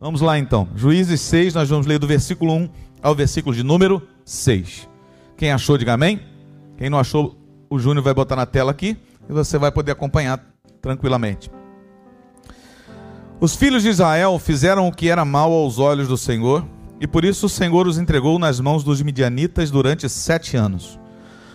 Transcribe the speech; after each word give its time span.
Vamos 0.00 0.22
lá 0.22 0.38
então. 0.38 0.66
Juízes 0.74 1.20
6, 1.20 1.52
nós 1.52 1.68
vamos 1.68 1.86
ler 1.86 1.98
do 1.98 2.06
versículo 2.06 2.54
1 2.54 2.70
ao 3.02 3.14
versículo 3.14 3.54
de 3.54 3.62
número 3.62 4.00
6. 4.24 4.88
Quem 5.36 5.52
achou, 5.52 5.76
diga 5.76 5.92
amém. 5.92 6.20
Quem 6.78 6.88
não 6.88 6.98
achou, 6.98 7.36
o 7.68 7.78
Júnior 7.78 8.02
vai 8.02 8.14
botar 8.14 8.34
na 8.34 8.46
tela 8.46 8.70
aqui 8.70 8.96
e 9.28 9.32
você 9.34 9.58
vai 9.58 9.70
poder 9.70 9.92
acompanhar 9.92 10.42
tranquilamente. 10.80 11.50
Os 13.38 13.54
filhos 13.54 13.82
de 13.82 13.90
Israel 13.90 14.38
fizeram 14.38 14.88
o 14.88 14.92
que 14.92 15.10
era 15.10 15.22
mal 15.22 15.52
aos 15.52 15.78
olhos 15.78 16.08
do 16.08 16.16
Senhor, 16.16 16.66
e 16.98 17.06
por 17.06 17.22
isso 17.22 17.44
o 17.44 17.50
Senhor 17.50 17.86
os 17.86 17.98
entregou 17.98 18.38
nas 18.38 18.58
mãos 18.58 18.82
dos 18.82 19.02
midianitas 19.02 19.70
durante 19.70 20.08
sete 20.08 20.56
anos. 20.56 20.98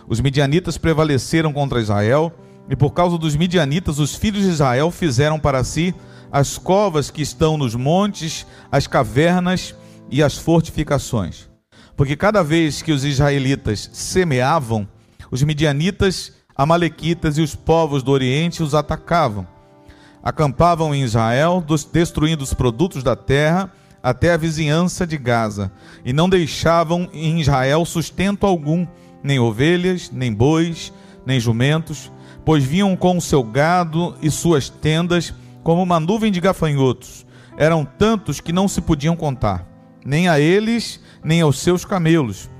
Os 0.07 0.21
midianitas 0.21 0.77
prevaleceram 0.77 1.52
contra 1.52 1.82
Israel, 1.82 2.32
e 2.70 2.75
por 2.75 2.91
causa 2.91 3.18
dos 3.18 3.36
midianitas, 3.36 3.98
os 3.98 4.14
filhos 4.14 4.43
de 4.43 4.50
Israel 4.50 4.91
fizeram 4.91 5.39
para 5.39 5.64
si 5.64 5.96
as 6.36 6.57
covas 6.57 7.09
que 7.09 7.21
estão 7.21 7.57
nos 7.57 7.75
montes, 7.75 8.45
as 8.70 8.88
cavernas 8.88 9.73
e 10.11 10.21
as 10.21 10.37
fortificações. 10.37 11.47
Porque 11.96 12.18
cada 12.18 12.43
vez 12.43 12.82
que 12.82 12.91
os 12.91 13.05
israelitas 13.05 13.89
semeavam, 13.93 14.86
os 15.32 15.41
midianitas, 15.43 16.33
amalequitas 16.54 17.37
e 17.37 17.41
os 17.41 17.55
povos 17.55 18.04
do 18.04 18.11
Oriente 18.11 18.61
os 18.61 18.75
atacavam 18.75 19.47
acampavam 20.21 20.93
em 20.93 21.04
Israel, 21.04 21.63
destruindo 21.93 22.43
os 22.43 22.54
produtos 22.54 23.02
da 23.02 23.15
terra 23.15 23.71
até 24.04 24.33
a 24.33 24.38
vizinhança 24.38 25.07
de 25.07 25.18
Gaza, 25.18 25.71
e 26.04 26.11
não 26.11 26.27
deixavam 26.27 27.07
em 27.13 27.39
Israel 27.39 27.86
sustento 27.86 28.46
algum, 28.46 28.86
nem 29.24 29.39
ovelhas, 29.39 30.11
nem 30.11 30.33
bois, 30.33 30.91
nem 31.25 31.39
jumentos, 31.39 32.11
pois 32.44 32.61
vinham 32.61 32.94
com 32.97 33.17
o 33.17 33.22
seu 33.22 33.41
gado 33.41 34.16
e 34.22 34.30
suas 34.30 34.67
tendas 34.67 35.33
como 35.66 35.81
uma 35.81 36.00
nuvem 36.00 36.31
de 36.31 36.39
gafanhotos. 36.39 37.25
Eram 37.58 37.83
tantos 37.83 38.39
que 38.39 38.53
não 38.53 38.67
se 38.67 38.81
podiam 38.81 39.16
contar, 39.16 39.67
nem 40.05 40.30
a 40.30 40.39
eles, 40.39 41.02
nem 41.23 41.41
aos 41.41 41.59
seus 41.59 41.83
camelos. 41.83 42.52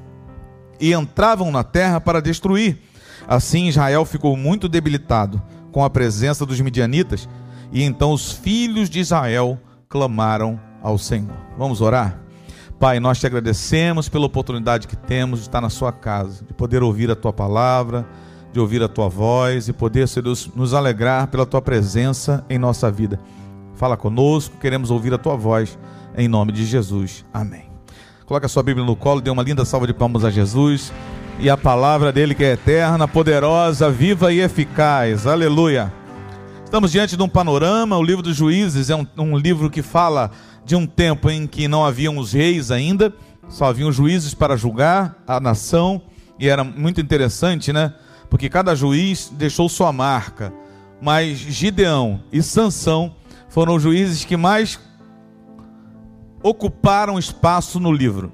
E 0.80 0.92
entravam 0.92 1.52
na 1.52 1.64
terra 1.64 2.02
para 2.02 2.20
destruir. 2.20 2.80
Assim 3.28 3.68
Israel 3.68 4.06
ficou 4.06 4.36
muito 4.36 4.68
debilitado 4.68 5.40
com 5.72 5.84
a 5.84 5.90
presença 5.90 6.48
dos 6.48 6.60
midianitas 6.60 7.30
e 7.72 7.84
então 7.84 8.12
os 8.12 8.32
filhos 8.32 8.90
de 8.90 9.00
Israel 9.00 9.60
clamaram 9.88 10.60
ao 10.82 10.98
Senhor. 10.98 11.38
Vamos 11.60 11.82
orar? 11.82 12.20
Pai, 12.80 13.00
nós 13.00 13.20
te 13.20 13.28
agradecemos 13.28 14.10
pela 14.10 14.26
oportunidade 14.26 14.88
que 14.88 14.96
temos 14.96 15.42
de 15.42 15.46
estar 15.46 15.62
na 15.62 15.70
Sua 15.70 15.92
casa, 15.92 16.44
de 16.44 16.54
poder 16.54 16.82
ouvir 16.82 17.12
a 17.12 17.16
Tua 17.16 17.32
palavra, 17.32 18.08
de 18.56 18.60
ouvir 18.62 18.82
a 18.82 18.88
Tua 18.88 19.10
voz 19.10 19.68
e 19.68 19.74
poder, 19.74 20.08
Senhor 20.08 20.24
Deus, 20.24 20.50
nos 20.56 20.74
alegrar 20.74 21.28
pela 21.28 21.46
Tua 21.46 21.62
presença 21.62 22.46
em 22.50 22.58
nossa 22.58 22.90
vida. 22.90 23.20
Fala 23.76 23.98
conosco, 23.98 24.56
queremos 24.62 24.90
ouvir 24.90 25.14
a 25.14 25.18
Tua 25.18 25.36
voz, 25.36 25.78
em 26.18 26.30
nome 26.30 26.54
de 26.54 26.66
Jesus. 26.66 27.26
Amém. 27.34 27.66
Coloque 28.26 28.46
a 28.46 28.50
sua 28.50 28.64
Bíblia 28.64 28.86
no 28.86 28.96
colo, 28.96 29.20
dê 29.20 29.30
uma 29.30 29.44
linda 29.44 29.66
salva 29.66 29.86
de 29.86 29.94
palmas 29.94 30.24
a 30.24 30.30
Jesus 30.30 30.94
e 31.38 31.50
a 31.50 31.58
palavra 31.58 32.14
dele 32.14 32.34
que 32.34 32.46
é 32.46 32.54
eterna, 32.54 33.10
poderosa, 33.10 33.92
viva 33.92 34.32
e 34.32 34.40
eficaz. 34.40 35.28
Aleluia. 35.28 35.92
Estamos 36.64 36.94
diante 36.94 37.18
de 37.18 37.24
um 37.24 37.28
panorama. 37.28 37.98
O 37.98 38.04
livro 38.04 38.24
dos 38.24 38.38
Juízes 38.38 38.90
é 38.90 38.96
um, 38.96 39.06
um 39.18 39.38
livro 39.38 39.70
que 39.70 39.82
fala 39.82 40.32
de 40.64 40.78
um 40.78 40.88
tempo 40.88 41.30
em 41.30 41.46
que 41.46 41.68
não 41.68 41.84
haviam 41.84 42.18
os 42.18 42.32
reis 42.32 42.72
ainda, 42.72 43.14
só 43.50 43.66
haviam 43.66 43.92
juízes 43.92 44.34
para 44.34 44.56
julgar 44.56 45.22
a 45.28 45.42
nação, 45.42 46.02
e 46.40 46.48
era 46.48 46.64
muito 46.64 47.02
interessante, 47.02 47.74
né? 47.74 47.94
Porque 48.30 48.50
cada 48.50 48.76
juiz 48.76 49.32
deixou 49.34 49.70
sua 49.70 49.92
marca. 49.92 50.54
Mas 51.02 51.38
Gideão 51.38 52.22
e 52.32 52.42
Sansão 52.42 53.16
foram 53.50 53.76
os 53.76 53.84
juízes 53.84 54.26
que 54.26 54.36
mais 54.36 54.80
ocuparam 56.42 57.18
espaço 57.18 57.80
no 57.80 57.92
livro. 57.92 58.32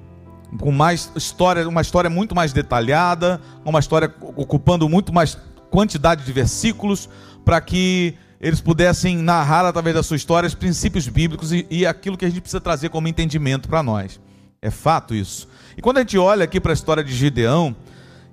Com 0.60 0.70
mais 0.70 1.10
história, 1.16 1.66
uma 1.66 1.80
história 1.80 2.10
muito 2.10 2.34
mais 2.34 2.52
detalhada, 2.52 3.40
uma 3.64 3.78
história 3.78 4.14
ocupando 4.36 4.88
muito 4.88 5.12
mais 5.12 5.38
quantidade 5.70 6.24
de 6.24 6.32
versículos, 6.32 7.08
para 7.44 7.60
que 7.60 8.14
eles 8.38 8.60
pudessem 8.60 9.16
narrar 9.16 9.64
através 9.64 9.94
da 9.94 10.02
sua 10.02 10.16
história 10.16 10.46
os 10.46 10.54
princípios 10.54 11.08
bíblicos 11.08 11.52
e, 11.52 11.66
e 11.70 11.86
aquilo 11.86 12.18
que 12.18 12.24
a 12.24 12.28
gente 12.28 12.40
precisa 12.40 12.60
trazer 12.60 12.90
como 12.90 13.08
entendimento 13.08 13.68
para 13.68 13.82
nós. 13.82 14.20
É 14.60 14.70
fato 14.70 15.14
isso. 15.14 15.48
E 15.76 15.80
quando 15.80 15.96
a 15.98 16.00
gente 16.00 16.18
olha 16.18 16.44
aqui 16.44 16.60
para 16.60 16.72
a 16.72 16.74
história 16.74 17.02
de 17.02 17.14
Gideão, 17.14 17.74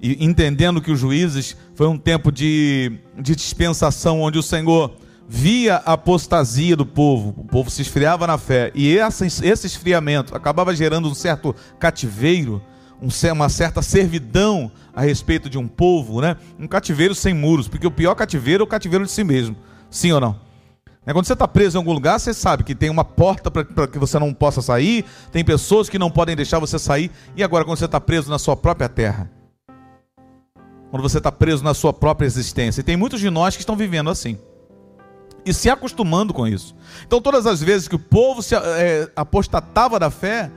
e 0.01 0.23
entendendo 0.23 0.81
que 0.81 0.91
os 0.91 0.99
juízes 0.99 1.55
foi 1.75 1.87
um 1.87 1.97
tempo 1.97 2.31
de, 2.31 2.99
de 3.17 3.35
dispensação 3.35 4.21
onde 4.21 4.37
o 4.37 4.43
Senhor 4.43 4.95
via 5.27 5.75
a 5.85 5.93
apostasia 5.93 6.75
do 6.75 6.85
povo, 6.85 7.35
o 7.37 7.45
povo 7.45 7.69
se 7.69 7.83
esfriava 7.83 8.25
na 8.25 8.37
fé, 8.37 8.71
e 8.73 8.97
essa, 8.97 9.25
esse 9.25 9.67
esfriamento 9.67 10.35
acabava 10.35 10.75
gerando 10.75 11.07
um 11.07 11.13
certo 11.13 11.55
cativeiro, 11.77 12.61
um, 12.99 13.09
uma 13.31 13.47
certa 13.47 13.81
servidão 13.83 14.71
a 14.93 15.01
respeito 15.01 15.47
de 15.47 15.57
um 15.57 15.67
povo, 15.67 16.19
né? 16.19 16.35
um 16.57 16.67
cativeiro 16.67 17.13
sem 17.13 17.33
muros, 17.33 17.67
porque 17.67 17.85
o 17.85 17.91
pior 17.91 18.15
cativeiro 18.15 18.63
é 18.63 18.65
o 18.65 18.67
cativeiro 18.67 19.05
de 19.05 19.11
si 19.11 19.23
mesmo. 19.23 19.55
Sim 19.89 20.13
ou 20.13 20.19
não? 20.19 20.49
É 21.05 21.13
quando 21.13 21.25
você 21.25 21.33
está 21.33 21.47
preso 21.47 21.77
em 21.77 21.79
algum 21.79 21.93
lugar, 21.93 22.19
você 22.19 22.33
sabe 22.33 22.63
que 22.63 22.75
tem 22.75 22.89
uma 22.89 23.05
porta 23.05 23.49
para 23.49 23.87
que 23.87 23.97
você 23.97 24.19
não 24.19 24.33
possa 24.33 24.61
sair, 24.61 25.05
tem 25.31 25.45
pessoas 25.45 25.89
que 25.89 25.97
não 25.97 26.11
podem 26.11 26.35
deixar 26.35 26.59
você 26.59 26.77
sair. 26.77 27.09
E 27.35 27.43
agora, 27.43 27.63
quando 27.63 27.77
você 27.77 27.85
está 27.85 28.01
preso 28.01 28.29
na 28.29 28.37
sua 28.37 28.55
própria 28.57 28.89
terra? 28.89 29.29
Quando 30.89 31.03
você 31.03 31.19
está 31.19 31.31
preso 31.31 31.63
na 31.63 31.73
sua 31.73 31.93
própria 31.93 32.25
existência. 32.25 32.81
E 32.81 32.83
tem 32.83 32.97
muitos 32.97 33.19
de 33.19 33.29
nós 33.29 33.55
que 33.55 33.61
estão 33.61 33.75
vivendo 33.75 34.09
assim. 34.09 34.37
E 35.45 35.53
se 35.53 35.69
acostumando 35.69 36.33
com 36.33 36.47
isso. 36.47 36.75
Então, 37.05 37.21
todas 37.21 37.45
as 37.45 37.61
vezes 37.61 37.87
que 37.87 37.95
o 37.95 37.99
povo 37.99 38.41
se 38.41 38.55
é, 38.55 39.09
apostatava 39.15 39.99
da 39.99 40.09
fé, 40.09 40.51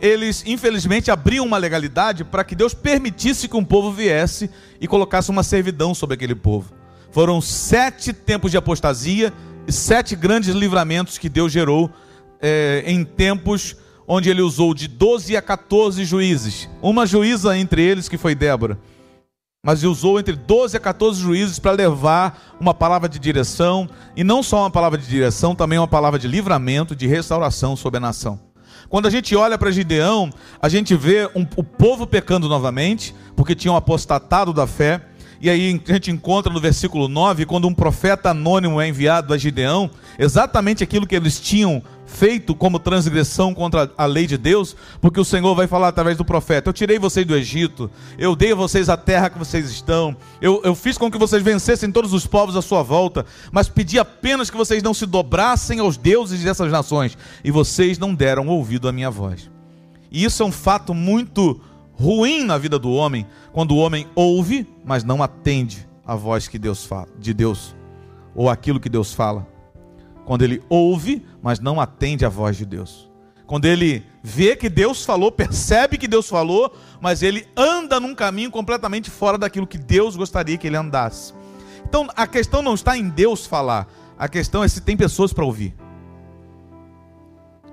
eles 0.00 0.44
infelizmente 0.46 1.10
abriam 1.10 1.44
uma 1.44 1.58
legalidade 1.58 2.24
para 2.24 2.44
que 2.44 2.54
Deus 2.54 2.72
permitisse 2.72 3.48
que 3.48 3.56
um 3.56 3.64
povo 3.64 3.90
viesse 3.90 4.50
e 4.80 4.86
colocasse 4.86 5.30
uma 5.30 5.42
servidão 5.42 5.94
sobre 5.94 6.14
aquele 6.14 6.34
povo. 6.34 6.72
Foram 7.10 7.40
sete 7.40 8.12
tempos 8.12 8.50
de 8.50 8.56
apostasia 8.56 9.32
e 9.66 9.72
sete 9.72 10.14
grandes 10.14 10.54
livramentos 10.54 11.18
que 11.18 11.28
Deus 11.28 11.50
gerou 11.52 11.90
é, 12.40 12.84
em 12.86 13.04
tempos 13.04 13.76
onde 14.06 14.30
ele 14.30 14.40
usou 14.40 14.72
de 14.72 14.88
12 14.88 15.36
a 15.36 15.42
14 15.42 16.04
juízes. 16.04 16.68
Uma 16.80 17.06
juíza 17.06 17.56
entre 17.58 17.82
eles, 17.82 18.08
que 18.08 18.16
foi 18.16 18.34
Débora. 18.34 18.78
Mas 19.64 19.82
usou 19.82 20.20
entre 20.20 20.36
12 20.36 20.76
a 20.76 20.80
14 20.80 21.20
juízes 21.20 21.58
para 21.58 21.72
levar 21.72 22.56
uma 22.60 22.72
palavra 22.72 23.08
de 23.08 23.18
direção, 23.18 23.88
e 24.16 24.22
não 24.22 24.40
só 24.40 24.60
uma 24.60 24.70
palavra 24.70 24.96
de 24.96 25.06
direção, 25.06 25.54
também 25.54 25.78
uma 25.78 25.88
palavra 25.88 26.18
de 26.18 26.28
livramento, 26.28 26.94
de 26.94 27.08
restauração 27.08 27.74
sobre 27.74 27.98
a 27.98 28.00
nação. 28.00 28.38
Quando 28.88 29.06
a 29.06 29.10
gente 29.10 29.34
olha 29.34 29.58
para 29.58 29.72
Gideão, 29.72 30.30
a 30.62 30.68
gente 30.68 30.94
vê 30.94 31.28
um, 31.34 31.44
o 31.56 31.64
povo 31.64 32.06
pecando 32.06 32.48
novamente, 32.48 33.14
porque 33.34 33.54
tinham 33.54 33.76
apostatado 33.76 34.52
da 34.52 34.66
fé. 34.66 35.04
E 35.40 35.50
aí 35.50 35.80
a 35.88 35.92
gente 35.92 36.10
encontra 36.10 36.52
no 36.52 36.60
versículo 36.60 37.08
9, 37.08 37.44
quando 37.44 37.66
um 37.66 37.74
profeta 37.74 38.30
anônimo 38.30 38.80
é 38.80 38.88
enviado 38.88 39.34
a 39.34 39.38
Gideão, 39.38 39.90
exatamente 40.18 40.84
aquilo 40.84 41.06
que 41.06 41.16
eles 41.16 41.38
tinham 41.40 41.82
feito 42.08 42.54
como 42.54 42.78
transgressão 42.78 43.54
contra 43.54 43.92
a 43.96 44.06
lei 44.06 44.26
de 44.26 44.38
Deus, 44.38 44.74
porque 45.00 45.20
o 45.20 45.24
Senhor 45.24 45.54
vai 45.54 45.66
falar 45.66 45.88
através 45.88 46.16
do 46.16 46.24
profeta: 46.24 46.68
Eu 46.68 46.72
tirei 46.72 46.98
vocês 46.98 47.24
do 47.24 47.36
Egito, 47.36 47.90
eu 48.18 48.34
dei 48.34 48.52
a 48.52 48.56
vocês 48.56 48.88
a 48.88 48.96
terra 48.96 49.30
que 49.30 49.38
vocês 49.38 49.70
estão, 49.70 50.16
eu, 50.40 50.60
eu 50.64 50.74
fiz 50.74 50.96
com 50.96 51.10
que 51.10 51.18
vocês 51.18 51.42
vencessem 51.42 51.92
todos 51.92 52.12
os 52.12 52.26
povos 52.26 52.56
à 52.56 52.62
sua 52.62 52.82
volta, 52.82 53.24
mas 53.52 53.68
pedi 53.68 53.98
apenas 53.98 54.50
que 54.50 54.56
vocês 54.56 54.82
não 54.82 54.94
se 54.94 55.06
dobrassem 55.06 55.78
aos 55.78 55.96
deuses 55.96 56.42
dessas 56.42 56.72
nações, 56.72 57.16
e 57.44 57.50
vocês 57.50 57.98
não 57.98 58.14
deram 58.14 58.48
ouvido 58.48 58.88
à 58.88 58.92
minha 58.92 59.10
voz. 59.10 59.50
E 60.10 60.24
isso 60.24 60.42
é 60.42 60.46
um 60.46 60.52
fato 60.52 60.94
muito 60.94 61.60
ruim 61.92 62.42
na 62.44 62.56
vida 62.56 62.78
do 62.78 62.90
homem, 62.90 63.26
quando 63.52 63.72
o 63.72 63.78
homem 63.78 64.06
ouve, 64.14 64.66
mas 64.84 65.04
não 65.04 65.22
atende 65.22 65.86
a 66.06 66.16
voz 66.16 66.48
que 66.48 66.58
Deus 66.58 66.86
fala, 66.86 67.08
de 67.18 67.34
Deus, 67.34 67.76
ou 68.34 68.48
aquilo 68.48 68.80
que 68.80 68.88
Deus 68.88 69.12
fala. 69.12 69.57
Quando 70.28 70.42
ele 70.42 70.62
ouve, 70.68 71.24
mas 71.42 71.58
não 71.58 71.80
atende 71.80 72.22
a 72.22 72.28
voz 72.28 72.54
de 72.54 72.66
Deus. 72.66 73.10
Quando 73.46 73.64
ele 73.64 74.04
vê 74.22 74.54
que 74.54 74.68
Deus 74.68 75.02
falou, 75.02 75.32
percebe 75.32 75.96
que 75.96 76.06
Deus 76.06 76.28
falou, 76.28 76.76
mas 77.00 77.22
ele 77.22 77.48
anda 77.56 77.98
num 77.98 78.14
caminho 78.14 78.50
completamente 78.50 79.08
fora 79.08 79.38
daquilo 79.38 79.66
que 79.66 79.78
Deus 79.78 80.16
gostaria 80.16 80.58
que 80.58 80.66
ele 80.66 80.76
andasse. 80.76 81.32
Então 81.88 82.06
a 82.14 82.26
questão 82.26 82.60
não 82.60 82.74
está 82.74 82.94
em 82.94 83.08
Deus 83.08 83.46
falar, 83.46 83.88
a 84.18 84.28
questão 84.28 84.62
é 84.62 84.68
se 84.68 84.82
tem 84.82 84.98
pessoas 84.98 85.32
para 85.32 85.46
ouvir. 85.46 85.74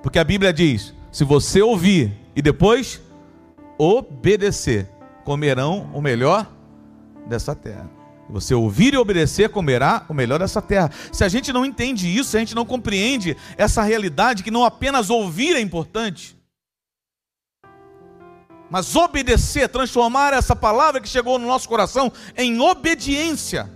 Porque 0.01 0.17
a 0.17 0.23
Bíblia 0.23 0.53
diz: 0.53 0.93
se 1.11 1.25
você 1.25 1.61
ouvir 1.61 2.13
e 2.33 2.41
depois 2.41 3.01
obedecer, 3.77 4.89
comerão 5.25 5.89
o 5.93 5.99
melhor 5.99 6.49
dessa 7.27 7.53
terra. 7.53 7.89
Você 8.29 8.55
ouvir 8.55 8.93
e 8.93 8.97
obedecer, 8.97 9.49
comerá 9.49 10.03
o 10.09 10.13
melhor 10.13 10.39
dessa 10.39 10.61
terra. 10.61 10.89
Se 11.11 11.23
a 11.23 11.29
gente 11.29 11.53
não 11.53 11.63
entende 11.63 12.07
isso, 12.07 12.31
se 12.31 12.37
a 12.37 12.39
gente 12.39 12.55
não 12.55 12.65
compreende 12.65 13.37
essa 13.55 13.83
realidade, 13.83 14.43
que 14.43 14.49
não 14.49 14.65
apenas 14.65 15.09
ouvir 15.09 15.55
é 15.55 15.61
importante, 15.61 16.35
mas 18.69 18.95
obedecer, 18.95 19.69
transformar 19.69 20.33
essa 20.33 20.55
palavra 20.55 20.99
que 20.99 21.07
chegou 21.07 21.37
no 21.37 21.45
nosso 21.45 21.69
coração 21.69 22.11
em 22.35 22.59
obediência. 22.59 23.71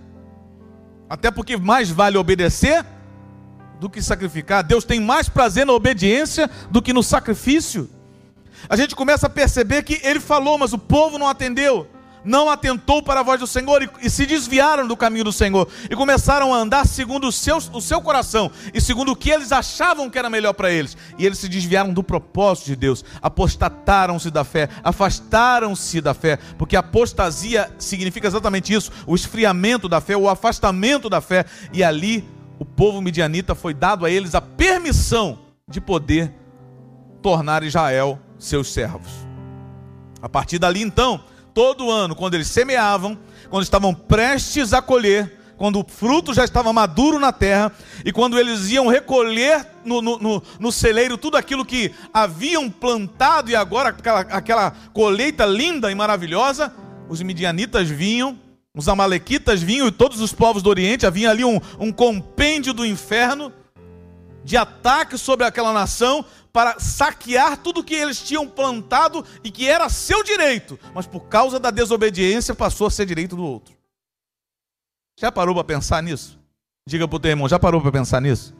Até 1.08 1.30
porque 1.30 1.56
mais 1.56 1.90
vale 1.90 2.18
obedecer 2.18 2.84
do 3.78 3.88
que 3.88 4.02
sacrificar. 4.02 4.64
Deus 4.64 4.84
tem 4.84 5.00
mais 5.00 5.28
prazer 5.28 5.64
na 5.64 5.72
obediência 5.72 6.50
do 6.70 6.82
que 6.82 6.92
no 6.92 7.02
sacrifício. 7.04 7.88
A 8.68 8.76
gente 8.76 8.96
começa 8.96 9.28
a 9.28 9.30
perceber 9.30 9.84
que 9.84 10.00
ele 10.02 10.20
falou, 10.20 10.58
mas 10.58 10.72
o 10.72 10.78
povo 10.78 11.18
não 11.18 11.28
atendeu 11.28 11.88
não 12.24 12.50
atentou 12.50 13.02
para 13.02 13.20
a 13.20 13.22
voz 13.22 13.40
do 13.40 13.46
Senhor 13.46 13.82
e, 13.82 13.90
e, 14.02 14.10
se 14.10 14.26
desviaram 14.26 14.86
do 14.86 14.96
caminho 14.96 15.24
do 15.24 15.32
Senhor 15.32 15.68
e 15.90 15.96
começaram 15.96 16.54
a 16.54 16.58
andar 16.58 16.86
segundo 16.86 17.28
o 17.28 17.32
seu, 17.32 17.58
o 17.72 17.80
seu 17.80 18.00
coração 18.00 18.50
e 18.72 18.80
segundo 18.80 19.12
o 19.12 19.16
que 19.16 19.30
eles 19.30 19.52
achavam 19.52 20.10
que 20.10 20.18
era 20.18 20.30
melhor 20.30 20.52
para 20.52 20.70
eles. 20.70 20.96
E 21.18 21.26
eles 21.26 21.38
se 21.38 21.48
desviaram 21.48 21.92
do 21.92 22.02
propósito 22.02 22.66
de 22.66 22.76
Deus, 22.76 23.04
apostataram-se 23.22 24.30
da 24.30 24.44
fé, 24.44 24.68
afastaram-se 24.82 26.00
da 26.00 26.14
fé, 26.14 26.38
porque 26.58 26.76
apostasia 26.76 27.70
significa 27.78 28.26
exatamente 28.26 28.72
isso: 28.72 28.90
o 29.06 29.14
esfriamento 29.14 29.88
da 29.88 30.00
fé, 30.00 30.16
o 30.16 30.28
afastamento 30.28 31.08
da 31.08 31.20
fé. 31.20 31.44
E 31.72 31.82
ali 31.82 32.28
o 32.58 32.64
povo 32.64 33.00
midianita 33.00 33.54
foi 33.54 33.72
dado 33.72 34.04
a 34.04 34.10
eles 34.10 34.34
a 34.34 34.40
permissão 34.40 35.38
de 35.68 35.80
poder 35.80 36.34
tornar 37.22 37.62
Israel 37.62 38.18
seus 38.38 38.72
servos. 38.72 39.10
A 40.22 40.28
partir 40.28 40.58
dali 40.58 40.82
então 40.82 41.22
todo 41.54 41.90
ano, 41.90 42.14
quando 42.14 42.34
eles 42.34 42.48
semeavam, 42.48 43.18
quando 43.48 43.62
estavam 43.62 43.94
prestes 43.94 44.72
a 44.72 44.80
colher, 44.80 45.38
quando 45.56 45.80
o 45.80 45.86
fruto 45.86 46.32
já 46.32 46.42
estava 46.42 46.72
maduro 46.72 47.18
na 47.18 47.32
terra, 47.32 47.70
e 48.02 48.10
quando 48.10 48.38
eles 48.38 48.70
iam 48.70 48.86
recolher 48.86 49.66
no, 49.84 50.00
no, 50.00 50.18
no, 50.18 50.42
no 50.58 50.72
celeiro 50.72 51.18
tudo 51.18 51.36
aquilo 51.36 51.66
que 51.66 51.92
haviam 52.14 52.70
plantado, 52.70 53.50
e 53.50 53.54
agora 53.54 53.90
aquela, 53.90 54.20
aquela 54.20 54.70
colheita 54.94 55.44
linda 55.44 55.90
e 55.92 55.94
maravilhosa, 55.94 56.72
os 57.10 57.20
midianitas 57.20 57.88
vinham, 57.90 58.38
os 58.74 58.88
amalequitas 58.88 59.60
vinham, 59.60 59.86
e 59.86 59.92
todos 59.92 60.20
os 60.20 60.32
povos 60.32 60.62
do 60.62 60.70
Oriente, 60.70 61.04
havia 61.04 61.30
ali 61.30 61.44
um, 61.44 61.60
um 61.78 61.92
compêndio 61.92 62.72
do 62.72 62.86
inferno, 62.86 63.52
de 64.42 64.56
ataque 64.56 65.18
sobre 65.18 65.44
aquela 65.44 65.72
nação, 65.72 66.24
para 66.52 66.78
saquear 66.78 67.56
tudo 67.56 67.84
que 67.84 67.94
eles 67.94 68.20
tinham 68.20 68.46
plantado 68.48 69.24
e 69.44 69.50
que 69.50 69.68
era 69.68 69.88
seu 69.88 70.22
direito, 70.22 70.78
mas 70.94 71.06
por 71.06 71.20
causa 71.28 71.58
da 71.58 71.70
desobediência 71.70 72.54
passou 72.54 72.86
a 72.86 72.90
ser 72.90 73.06
direito 73.06 73.36
do 73.36 73.44
outro. 73.44 73.74
Já 75.18 75.30
parou 75.30 75.54
para 75.54 75.64
pensar 75.64 76.02
nisso? 76.02 76.38
Diga 76.88 77.06
para 77.06 77.16
o 77.16 77.20
teu 77.20 77.30
irmão, 77.30 77.48
já 77.48 77.58
parou 77.58 77.80
para 77.80 77.92
pensar 77.92 78.20
nisso? 78.20 78.54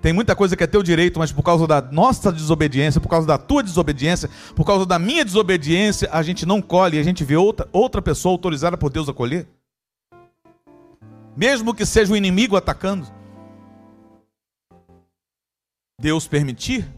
Tem 0.00 0.12
muita 0.12 0.36
coisa 0.36 0.56
que 0.56 0.62
é 0.62 0.66
teu 0.66 0.82
direito, 0.82 1.18
mas 1.18 1.32
por 1.32 1.42
causa 1.42 1.66
da 1.66 1.80
nossa 1.80 2.30
desobediência, 2.30 3.00
por 3.00 3.08
causa 3.08 3.26
da 3.26 3.36
tua 3.36 3.62
desobediência, 3.62 4.30
por 4.54 4.64
causa 4.64 4.86
da 4.86 4.98
minha 4.98 5.24
desobediência, 5.24 6.08
a 6.12 6.22
gente 6.22 6.46
não 6.46 6.62
colhe 6.62 6.96
e 6.96 7.00
a 7.00 7.02
gente 7.02 7.24
vê 7.24 7.36
outra, 7.36 7.68
outra 7.72 8.00
pessoa 8.00 8.32
autorizada 8.32 8.76
por 8.76 8.90
Deus 8.90 9.08
a 9.08 9.12
colher. 9.12 9.48
Mesmo 11.36 11.74
que 11.74 11.84
seja 11.84 12.12
o 12.12 12.16
inimigo 12.16 12.56
atacando. 12.56 13.06
Deus 16.00 16.28
permitir, 16.28 16.88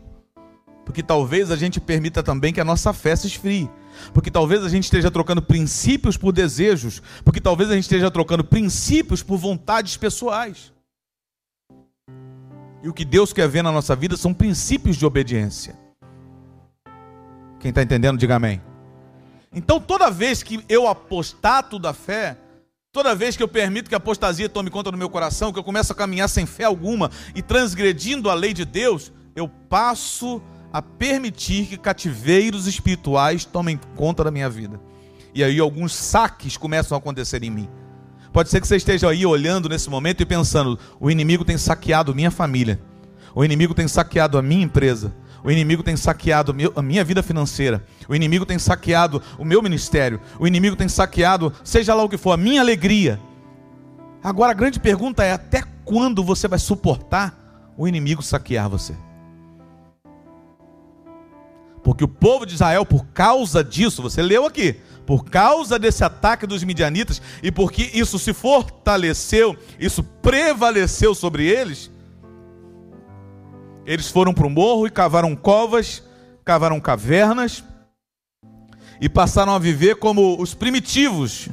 porque 0.88 1.02
talvez 1.02 1.50
a 1.50 1.56
gente 1.56 1.78
permita 1.78 2.22
também 2.22 2.50
que 2.50 2.62
a 2.62 2.64
nossa 2.64 2.94
fé 2.94 3.14
se 3.14 3.26
esfrie. 3.26 3.68
Porque 4.14 4.30
talvez 4.30 4.64
a 4.64 4.70
gente 4.70 4.84
esteja 4.84 5.10
trocando 5.10 5.42
princípios 5.42 6.16
por 6.16 6.32
desejos, 6.32 7.02
porque 7.22 7.42
talvez 7.42 7.70
a 7.70 7.74
gente 7.74 7.82
esteja 7.82 8.10
trocando 8.10 8.42
princípios 8.42 9.22
por 9.22 9.36
vontades 9.36 9.98
pessoais. 9.98 10.72
E 12.82 12.88
o 12.88 12.94
que 12.94 13.04
Deus 13.04 13.34
quer 13.34 13.46
ver 13.46 13.62
na 13.62 13.70
nossa 13.70 13.94
vida 13.94 14.16
são 14.16 14.32
princípios 14.32 14.96
de 14.96 15.04
obediência. 15.04 15.78
Quem 17.60 17.68
está 17.68 17.82
entendendo, 17.82 18.16
diga 18.16 18.36
amém. 18.36 18.62
Então, 19.52 19.78
toda 19.78 20.10
vez 20.10 20.42
que 20.42 20.64
eu 20.70 20.88
apostato 20.88 21.78
da 21.78 21.92
fé, 21.92 22.38
Toda 22.90 23.14
vez 23.14 23.36
que 23.36 23.42
eu 23.42 23.48
permito 23.48 23.90
que 23.90 23.94
a 23.94 23.98
apostasia 23.98 24.48
tome 24.48 24.70
conta 24.70 24.90
do 24.90 24.96
meu 24.96 25.10
coração, 25.10 25.52
que 25.52 25.58
eu 25.58 25.62
começo 25.62 25.92
a 25.92 25.94
caminhar 25.94 26.26
sem 26.26 26.46
fé 26.46 26.64
alguma 26.64 27.10
e 27.34 27.42
transgredindo 27.42 28.30
a 28.30 28.34
lei 28.34 28.54
de 28.54 28.64
Deus, 28.64 29.12
eu 29.36 29.46
passo 29.46 30.40
a 30.40 30.57
permitir 30.82 31.66
que 31.66 31.76
cativeiros 31.76 32.66
espirituais 32.66 33.44
tomem 33.44 33.80
conta 33.96 34.24
da 34.24 34.30
minha 34.30 34.48
vida. 34.48 34.80
E 35.34 35.42
aí 35.42 35.58
alguns 35.58 35.94
saques 35.94 36.56
começam 36.56 36.96
a 36.96 36.98
acontecer 36.98 37.42
em 37.42 37.50
mim. 37.50 37.68
Pode 38.32 38.50
ser 38.50 38.60
que 38.60 38.68
você 38.68 38.76
esteja 38.76 39.08
aí 39.08 39.24
olhando 39.24 39.68
nesse 39.68 39.88
momento 39.88 40.20
e 40.20 40.26
pensando: 40.26 40.78
o 41.00 41.10
inimigo 41.10 41.44
tem 41.44 41.56
saqueado 41.56 42.14
minha 42.14 42.30
família, 42.30 42.80
o 43.34 43.44
inimigo 43.44 43.74
tem 43.74 43.88
saqueado 43.88 44.36
a 44.36 44.42
minha 44.42 44.64
empresa, 44.64 45.14
o 45.42 45.50
inimigo 45.50 45.82
tem 45.82 45.96
saqueado 45.96 46.54
a 46.74 46.82
minha 46.82 47.04
vida 47.04 47.22
financeira. 47.22 47.84
O 48.08 48.14
inimigo 48.14 48.44
tem 48.44 48.58
saqueado 48.58 49.22
o 49.38 49.44
meu 49.44 49.62
ministério. 49.62 50.20
O 50.38 50.46
inimigo 50.46 50.76
tem 50.76 50.88
saqueado, 50.88 51.52
seja 51.62 51.94
lá 51.94 52.02
o 52.02 52.08
que 52.08 52.18
for, 52.18 52.32
a 52.32 52.36
minha 52.36 52.60
alegria. 52.60 53.20
Agora 54.22 54.50
a 54.50 54.54
grande 54.54 54.80
pergunta 54.80 55.24
é: 55.24 55.32
até 55.32 55.62
quando 55.84 56.22
você 56.22 56.48
vai 56.48 56.58
suportar 56.58 57.72
o 57.76 57.86
inimigo 57.86 58.22
saquear 58.22 58.68
você? 58.68 58.94
Porque 61.82 62.04
o 62.04 62.08
povo 62.08 62.44
de 62.44 62.54
Israel, 62.54 62.84
por 62.84 63.06
causa 63.06 63.62
disso, 63.62 64.02
você 64.02 64.22
leu 64.22 64.46
aqui, 64.46 64.76
por 65.06 65.24
causa 65.24 65.78
desse 65.78 66.04
ataque 66.04 66.46
dos 66.46 66.62
midianitas 66.62 67.22
e 67.42 67.50
porque 67.50 67.90
isso 67.94 68.18
se 68.18 68.32
fortaleceu, 68.34 69.56
isso 69.78 70.02
prevaleceu 70.02 71.14
sobre 71.14 71.46
eles, 71.46 71.90
eles 73.86 74.08
foram 74.08 74.34
para 74.34 74.46
o 74.46 74.50
morro 74.50 74.86
e 74.86 74.90
cavaram 74.90 75.34
covas, 75.34 76.02
cavaram 76.44 76.78
cavernas 76.78 77.64
e 79.00 79.08
passaram 79.08 79.54
a 79.54 79.58
viver 79.58 79.96
como 79.96 80.38
os 80.38 80.52
primitivos, 80.52 81.48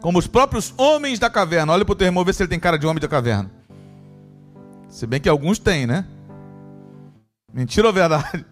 como 0.00 0.18
os 0.18 0.26
próprios 0.26 0.74
homens 0.76 1.20
da 1.20 1.30
caverna. 1.30 1.72
Olha 1.72 1.84
para 1.84 1.92
o 1.92 1.96
teu 1.96 2.06
irmão, 2.06 2.24
ver 2.24 2.34
se 2.34 2.42
ele 2.42 2.48
tem 2.48 2.58
cara 2.58 2.76
de 2.76 2.88
homem 2.88 3.00
da 3.00 3.06
caverna. 3.06 3.52
Se 4.88 5.06
bem 5.06 5.20
que 5.20 5.28
alguns 5.28 5.60
têm, 5.60 5.86
né? 5.86 6.04
Mentira 7.56 7.86
ou 7.86 7.92
verdade? 7.92 8.44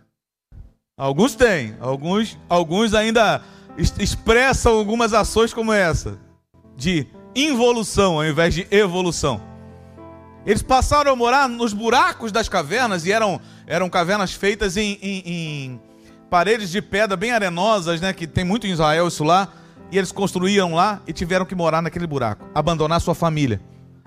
Alguns 0.97 1.35
têm, 1.35 1.77
alguns, 1.79 2.39
alguns 2.49 2.95
ainda 2.95 3.43
expressam 3.99 4.79
algumas 4.79 5.13
ações 5.13 5.53
como 5.53 5.75
essa, 5.75 6.17
de 6.75 7.07
involução 7.35 8.15
ao 8.15 8.25
invés 8.25 8.55
de 8.55 8.67
evolução. 8.71 9.43
Eles 10.47 10.63
passaram 10.63 11.13
a 11.13 11.17
morar 11.17 11.51
nos 11.51 11.75
buracos 11.75 12.33
das 12.33 12.49
cavernas 12.49 13.05
e 13.05 13.13
eram, 13.13 13.39
eram 13.67 13.91
cavernas 13.91 14.33
feitas 14.33 14.79
em, 14.79 14.99
em, 15.03 15.23
em 15.27 15.81
paredes 16.31 16.71
de 16.71 16.81
pedra 16.81 17.15
bem 17.15 17.31
arenosas, 17.31 18.01
né? 18.01 18.11
Que 18.15 18.27
tem 18.27 18.43
muito 18.43 18.67
em 18.67 18.71
Israel 18.71 19.09
isso 19.09 19.23
lá. 19.23 19.49
E 19.93 19.99
eles 19.99 20.13
construíam 20.13 20.75
lá 20.75 21.03
e 21.07 21.13
tiveram 21.13 21.45
que 21.45 21.55
morar 21.55 21.83
naquele 21.83 22.07
buraco, 22.07 22.49
abandonar 22.55 23.03
sua 23.03 23.15
família, 23.15 23.61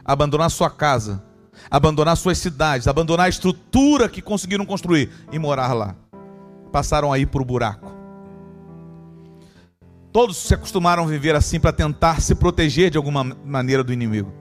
abandonar 0.03 0.50
sua 0.50 0.71
casa, 0.71 1.23
abandonar 1.69 2.15
suas 2.18 2.38
cidades, 2.38 2.88
abandonar 2.88 3.25
a 3.25 3.30
estrutura 3.30 4.09
que 4.09 4.21
conseguiram 4.21 4.65
construir 4.65 5.09
e 5.31 5.39
morar 5.39 5.74
lá. 5.74 5.96
Passaram 6.72 7.12
aí 7.12 7.25
por 7.25 7.41
o 7.41 7.46
buraco. 7.46 7.91
Todos 10.12 10.38
se 10.38 10.53
acostumaram 10.53 11.03
a 11.03 11.08
viver 11.08 11.36
assim 11.36 11.60
para 11.60 11.72
tentar 11.72 12.22
se 12.22 12.34
proteger 12.36 12.89
de 12.89 12.98
alguma 12.98 13.24
maneira 13.24 13.84
do 13.84 13.93
inimigo 13.93 14.31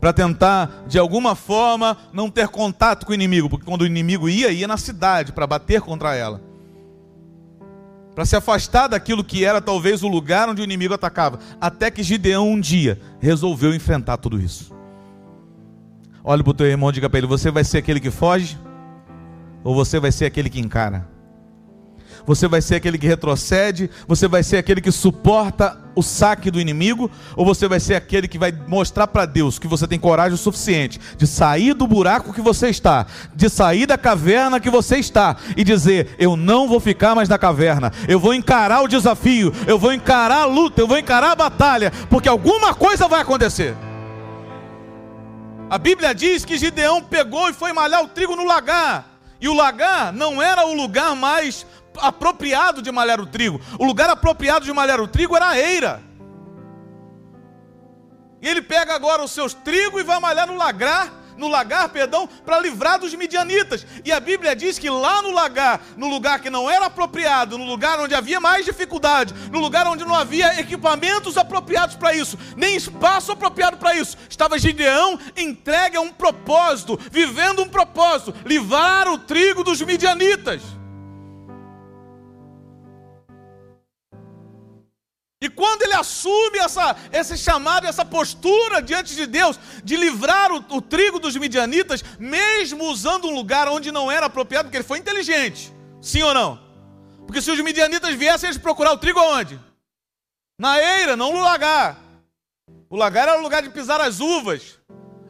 para 0.00 0.12
tentar 0.12 0.84
de 0.86 0.98
alguma 0.98 1.34
forma 1.34 1.96
não 2.12 2.30
ter 2.30 2.48
contato 2.48 3.06
com 3.06 3.12
o 3.12 3.14
inimigo, 3.14 3.48
porque 3.48 3.64
quando 3.64 3.82
o 3.82 3.86
inimigo 3.86 4.28
ia, 4.28 4.50
ia 4.50 4.68
na 4.68 4.76
cidade 4.76 5.32
para 5.32 5.46
bater 5.46 5.80
contra 5.80 6.14
ela. 6.14 6.40
Para 8.14 8.24
se 8.24 8.36
afastar 8.36 8.86
daquilo 8.86 9.24
que 9.24 9.44
era 9.44 9.60
talvez 9.60 10.02
o 10.02 10.08
lugar 10.08 10.48
onde 10.48 10.60
o 10.60 10.64
inimigo 10.64 10.94
atacava, 10.94 11.40
até 11.60 11.90
que 11.90 12.02
Gideão 12.02 12.48
um 12.48 12.60
dia 12.60 13.00
resolveu 13.18 13.74
enfrentar 13.74 14.18
tudo 14.18 14.40
isso. 14.40 14.72
Olhe 16.26 16.42
para 16.42 16.50
o 16.50 16.54
teu 16.54 16.66
irmão 16.66 16.88
e 16.88 16.92
diga 16.94 17.10
para 17.10 17.18
ele: 17.18 17.26
você 17.26 17.50
vai 17.50 17.62
ser 17.62 17.78
aquele 17.78 18.00
que 18.00 18.10
foge 18.10 18.58
ou 19.62 19.74
você 19.74 20.00
vai 20.00 20.10
ser 20.10 20.24
aquele 20.24 20.48
que 20.48 20.58
encara? 20.58 21.06
Você 22.26 22.48
vai 22.48 22.62
ser 22.62 22.76
aquele 22.76 22.96
que 22.96 23.06
retrocede? 23.06 23.90
Você 24.08 24.26
vai 24.26 24.42
ser 24.42 24.56
aquele 24.56 24.80
que 24.80 24.90
suporta 24.90 25.78
o 25.94 26.02
saque 26.02 26.50
do 26.50 26.58
inimigo? 26.58 27.10
Ou 27.36 27.44
você 27.44 27.68
vai 27.68 27.78
ser 27.78 27.94
aquele 27.94 28.26
que 28.26 28.38
vai 28.38 28.50
mostrar 28.66 29.06
para 29.06 29.26
Deus 29.26 29.58
que 29.58 29.68
você 29.68 29.86
tem 29.86 29.98
coragem 29.98 30.32
o 30.32 30.38
suficiente 30.38 30.98
de 31.18 31.26
sair 31.26 31.74
do 31.74 31.86
buraco 31.86 32.32
que 32.32 32.40
você 32.40 32.68
está, 32.68 33.06
de 33.34 33.50
sair 33.50 33.84
da 33.84 33.98
caverna 33.98 34.58
que 34.58 34.70
você 34.70 34.96
está 34.96 35.36
e 35.54 35.62
dizer: 35.62 36.14
Eu 36.18 36.36
não 36.36 36.66
vou 36.66 36.80
ficar 36.80 37.14
mais 37.14 37.28
na 37.28 37.36
caverna, 37.36 37.92
eu 38.08 38.18
vou 38.18 38.32
encarar 38.32 38.80
o 38.80 38.88
desafio, 38.88 39.52
eu 39.66 39.78
vou 39.78 39.92
encarar 39.92 40.42
a 40.42 40.46
luta, 40.46 40.80
eu 40.80 40.88
vou 40.88 40.96
encarar 40.96 41.32
a 41.32 41.36
batalha, 41.36 41.92
porque 42.08 42.30
alguma 42.30 42.72
coisa 42.72 43.06
vai 43.08 43.20
acontecer. 43.20 43.76
A 45.70 45.78
Bíblia 45.78 46.14
diz 46.14 46.44
que 46.44 46.58
Gideão 46.58 47.02
pegou 47.02 47.48
e 47.48 47.54
foi 47.54 47.72
malhar 47.72 48.02
o 48.02 48.08
trigo 48.08 48.36
no 48.36 48.44
lagar. 48.44 49.06
E 49.40 49.48
o 49.48 49.54
lagar 49.54 50.12
não 50.12 50.42
era 50.42 50.66
o 50.66 50.74
lugar 50.74 51.16
mais 51.16 51.66
apropriado 51.98 52.82
de 52.82 52.92
malhar 52.92 53.20
o 53.20 53.26
trigo. 53.26 53.60
O 53.78 53.84
lugar 53.84 54.08
apropriado 54.10 54.64
de 54.64 54.72
malhar 54.72 55.00
o 55.00 55.08
trigo 55.08 55.34
era 55.34 55.48
a 55.48 55.58
eira. 55.58 56.02
E 58.42 58.48
ele 58.48 58.60
pega 58.60 58.94
agora 58.94 59.22
os 59.22 59.30
seus 59.30 59.54
trigos 59.54 60.00
e 60.00 60.04
vai 60.04 60.20
malhar 60.20 60.46
no 60.46 60.56
lagrar, 60.56 61.10
no 61.36 61.48
lagar, 61.48 61.88
perdão, 61.88 62.28
para 62.44 62.58
livrar 62.58 62.98
dos 62.98 63.14
midianitas. 63.14 63.86
E 64.04 64.12
a 64.12 64.20
Bíblia 64.20 64.54
diz 64.54 64.78
que 64.78 64.88
lá 64.88 65.22
no 65.22 65.30
lagar, 65.30 65.80
no 65.96 66.08
lugar 66.08 66.40
que 66.40 66.50
não 66.50 66.70
era 66.70 66.86
apropriado, 66.86 67.58
no 67.58 67.64
lugar 67.64 68.00
onde 68.00 68.14
havia 68.14 68.40
mais 68.40 68.64
dificuldade, 68.64 69.34
no 69.50 69.58
lugar 69.58 69.86
onde 69.86 70.04
não 70.04 70.14
havia 70.14 70.60
equipamentos 70.60 71.36
apropriados 71.36 71.96
para 71.96 72.14
isso, 72.14 72.38
nem 72.56 72.76
espaço 72.76 73.32
apropriado 73.32 73.76
para 73.76 73.94
isso, 73.94 74.16
estava 74.28 74.58
Gideão 74.58 75.18
entregue 75.36 75.96
a 75.96 76.00
um 76.00 76.12
propósito, 76.12 76.98
vivendo 77.10 77.62
um 77.62 77.68
propósito, 77.68 78.34
livrar 78.44 79.08
o 79.08 79.18
trigo 79.18 79.64
dos 79.64 79.80
midianitas. 79.82 80.62
E 85.44 85.50
quando 85.50 85.82
ele 85.82 85.92
assume 85.92 86.56
essa, 86.56 86.96
esse 87.12 87.36
chamado, 87.36 87.86
essa 87.86 88.02
postura 88.02 88.80
diante 88.80 89.14
de 89.14 89.26
Deus, 89.26 89.60
de 89.84 89.94
livrar 89.94 90.50
o, 90.50 90.64
o, 90.70 90.80
trigo 90.80 91.18
dos 91.20 91.36
midianitas, 91.36 92.02
mesmo 92.18 92.84
usando 92.84 93.26
um 93.26 93.34
lugar 93.34 93.68
onde 93.68 93.92
não 93.92 94.10
era 94.10 94.24
apropriado, 94.24 94.68
porque 94.68 94.78
ele 94.78 94.84
foi 94.84 94.96
inteligente. 94.96 95.70
Sim 96.00 96.22
ou 96.22 96.32
não? 96.32 96.58
Porque 97.26 97.42
se 97.42 97.50
os 97.50 97.60
midianitas 97.60 98.14
viessem, 98.14 98.48
eles 98.48 98.56
procurar 98.56 98.92
o 98.92 98.96
trigo 98.96 99.18
aonde? 99.18 99.60
Na 100.58 100.80
eira, 100.80 101.14
não 101.14 101.30
no 101.30 101.42
lagar. 101.42 101.98
O 102.88 102.96
lagar 102.96 103.28
era 103.28 103.38
o 103.38 103.42
lugar 103.42 103.60
de 103.60 103.68
pisar 103.68 104.00
as 104.00 104.20
uvas. 104.20 104.78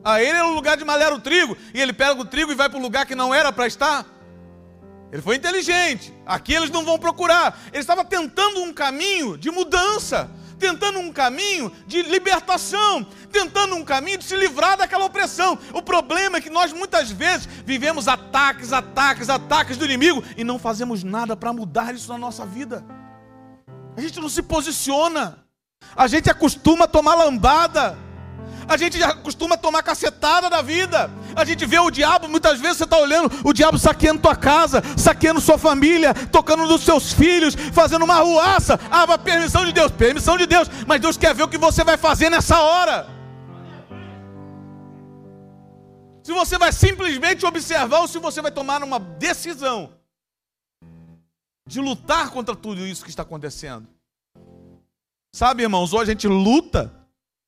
A 0.05 0.23
eira 0.23 0.39
era 0.39 0.47
o 0.47 0.55
lugar 0.55 0.77
de 0.77 0.85
malhar 0.85 1.13
o 1.13 1.21
trigo. 1.21 1.57
E 1.75 1.81
ele 1.81 1.93
pega 1.93 2.21
o 2.21 2.25
trigo 2.25 2.53
e 2.53 2.55
vai 2.55 2.69
para 2.69 2.79
o 2.79 2.83
lugar 2.83 3.05
que 3.05 3.17
não 3.17 3.35
era 3.35 3.53
para 3.53 3.67
estar. 3.67 4.07
Ele 5.15 5.23
foi 5.23 5.37
inteligente. 5.37 6.13
Aqui 6.27 6.53
eles 6.53 6.71
não 6.71 6.85
vão 6.85 6.99
procurar. 6.99 7.57
Ele 7.73 7.79
estava 7.79 8.05
tentando 8.05 8.61
um 8.61 8.73
caminho 8.73 9.39
de 9.39 9.49
mudança, 9.49 10.29
tentando 10.59 10.99
um 10.99 11.13
caminho 11.13 11.71
de 11.87 12.03
libertação, 12.03 13.07
tentando 13.31 13.77
um 13.77 13.85
caminho 13.85 14.19
de 14.19 14.25
se 14.25 14.35
livrar 14.35 14.77
daquela 14.77 15.05
opressão. 15.05 15.57
O 15.73 15.81
problema 15.81 16.39
é 16.39 16.41
que 16.41 16.51
nós 16.51 16.73
muitas 16.73 17.13
vezes 17.13 17.47
vivemos 17.65 18.09
ataques, 18.09 18.73
ataques, 18.73 19.31
ataques 19.31 19.77
do 19.77 19.85
inimigo 19.85 20.21
e 20.37 20.43
não 20.43 20.59
fazemos 20.59 21.05
nada 21.05 21.37
para 21.37 21.53
mudar 21.53 21.95
isso 21.95 22.11
na 22.11 22.19
nossa 22.19 22.45
vida. 22.45 22.85
A 23.97 24.01
gente 24.01 24.19
não 24.19 24.29
se 24.29 24.43
posiciona. 24.43 25.39
A 25.95 26.09
gente 26.09 26.29
acostuma 26.29 26.87
a 26.87 26.89
tomar 26.89 27.15
lambada. 27.15 27.97
A 28.69 28.77
gente 28.77 28.99
já 28.99 29.15
costuma 29.15 29.57
tomar 29.57 29.83
cacetada 29.83 30.49
da 30.49 30.63
vida. 30.63 31.11
A 31.37 31.45
gente 31.45 31.67
vê 31.67 31.79
o 31.79 31.91
diabo, 31.91 32.29
muitas 32.29 32.61
vezes 32.61 32.79
você 32.79 32.85
está 32.85 32.99
olhando 32.99 33.31
o 33.45 33.53
diabo 33.53 33.79
saqueando 33.79 34.23
tua 34.23 34.37
casa, 34.37 34.83
saqueando 34.97 35.41
sua 35.41 35.59
família, 35.59 36.15
tocando 36.33 36.67
nos 36.67 36.83
seus 36.83 37.13
filhos, 37.13 37.55
fazendo 37.73 38.05
uma 38.05 38.21
ruaça. 38.21 38.79
Ah, 38.91 39.19
permissão 39.19 39.65
de 39.65 39.73
Deus, 39.73 39.93
permissão 39.93 40.37
de 40.37 40.47
Deus. 40.47 40.69
Mas 40.87 41.01
Deus 41.01 41.17
quer 41.17 41.35
ver 41.35 41.43
o 41.43 41.49
que 41.49 41.59
você 41.59 41.85
vai 41.85 41.97
fazer 41.97 42.31
nessa 42.31 42.61
hora. 42.61 43.07
Se 46.23 46.33
você 46.33 46.57
vai 46.57 46.73
simplesmente 46.73 47.45
observar 47.45 48.01
ou 48.01 48.09
se 48.09 48.19
você 48.19 48.41
vai 48.41 48.51
tomar 48.51 48.83
uma 48.83 48.99
decisão 48.99 49.93
de 51.67 51.81
lutar 51.81 52.31
contra 52.31 52.55
tudo 52.57 52.87
isso 52.87 53.05
que 53.05 53.11
está 53.11 53.23
acontecendo. 53.23 53.87
Sabe, 55.35 55.65
irmãos, 55.65 55.93
ou 55.93 56.01
a 56.01 56.05
gente 56.05 56.27
luta 56.29 56.95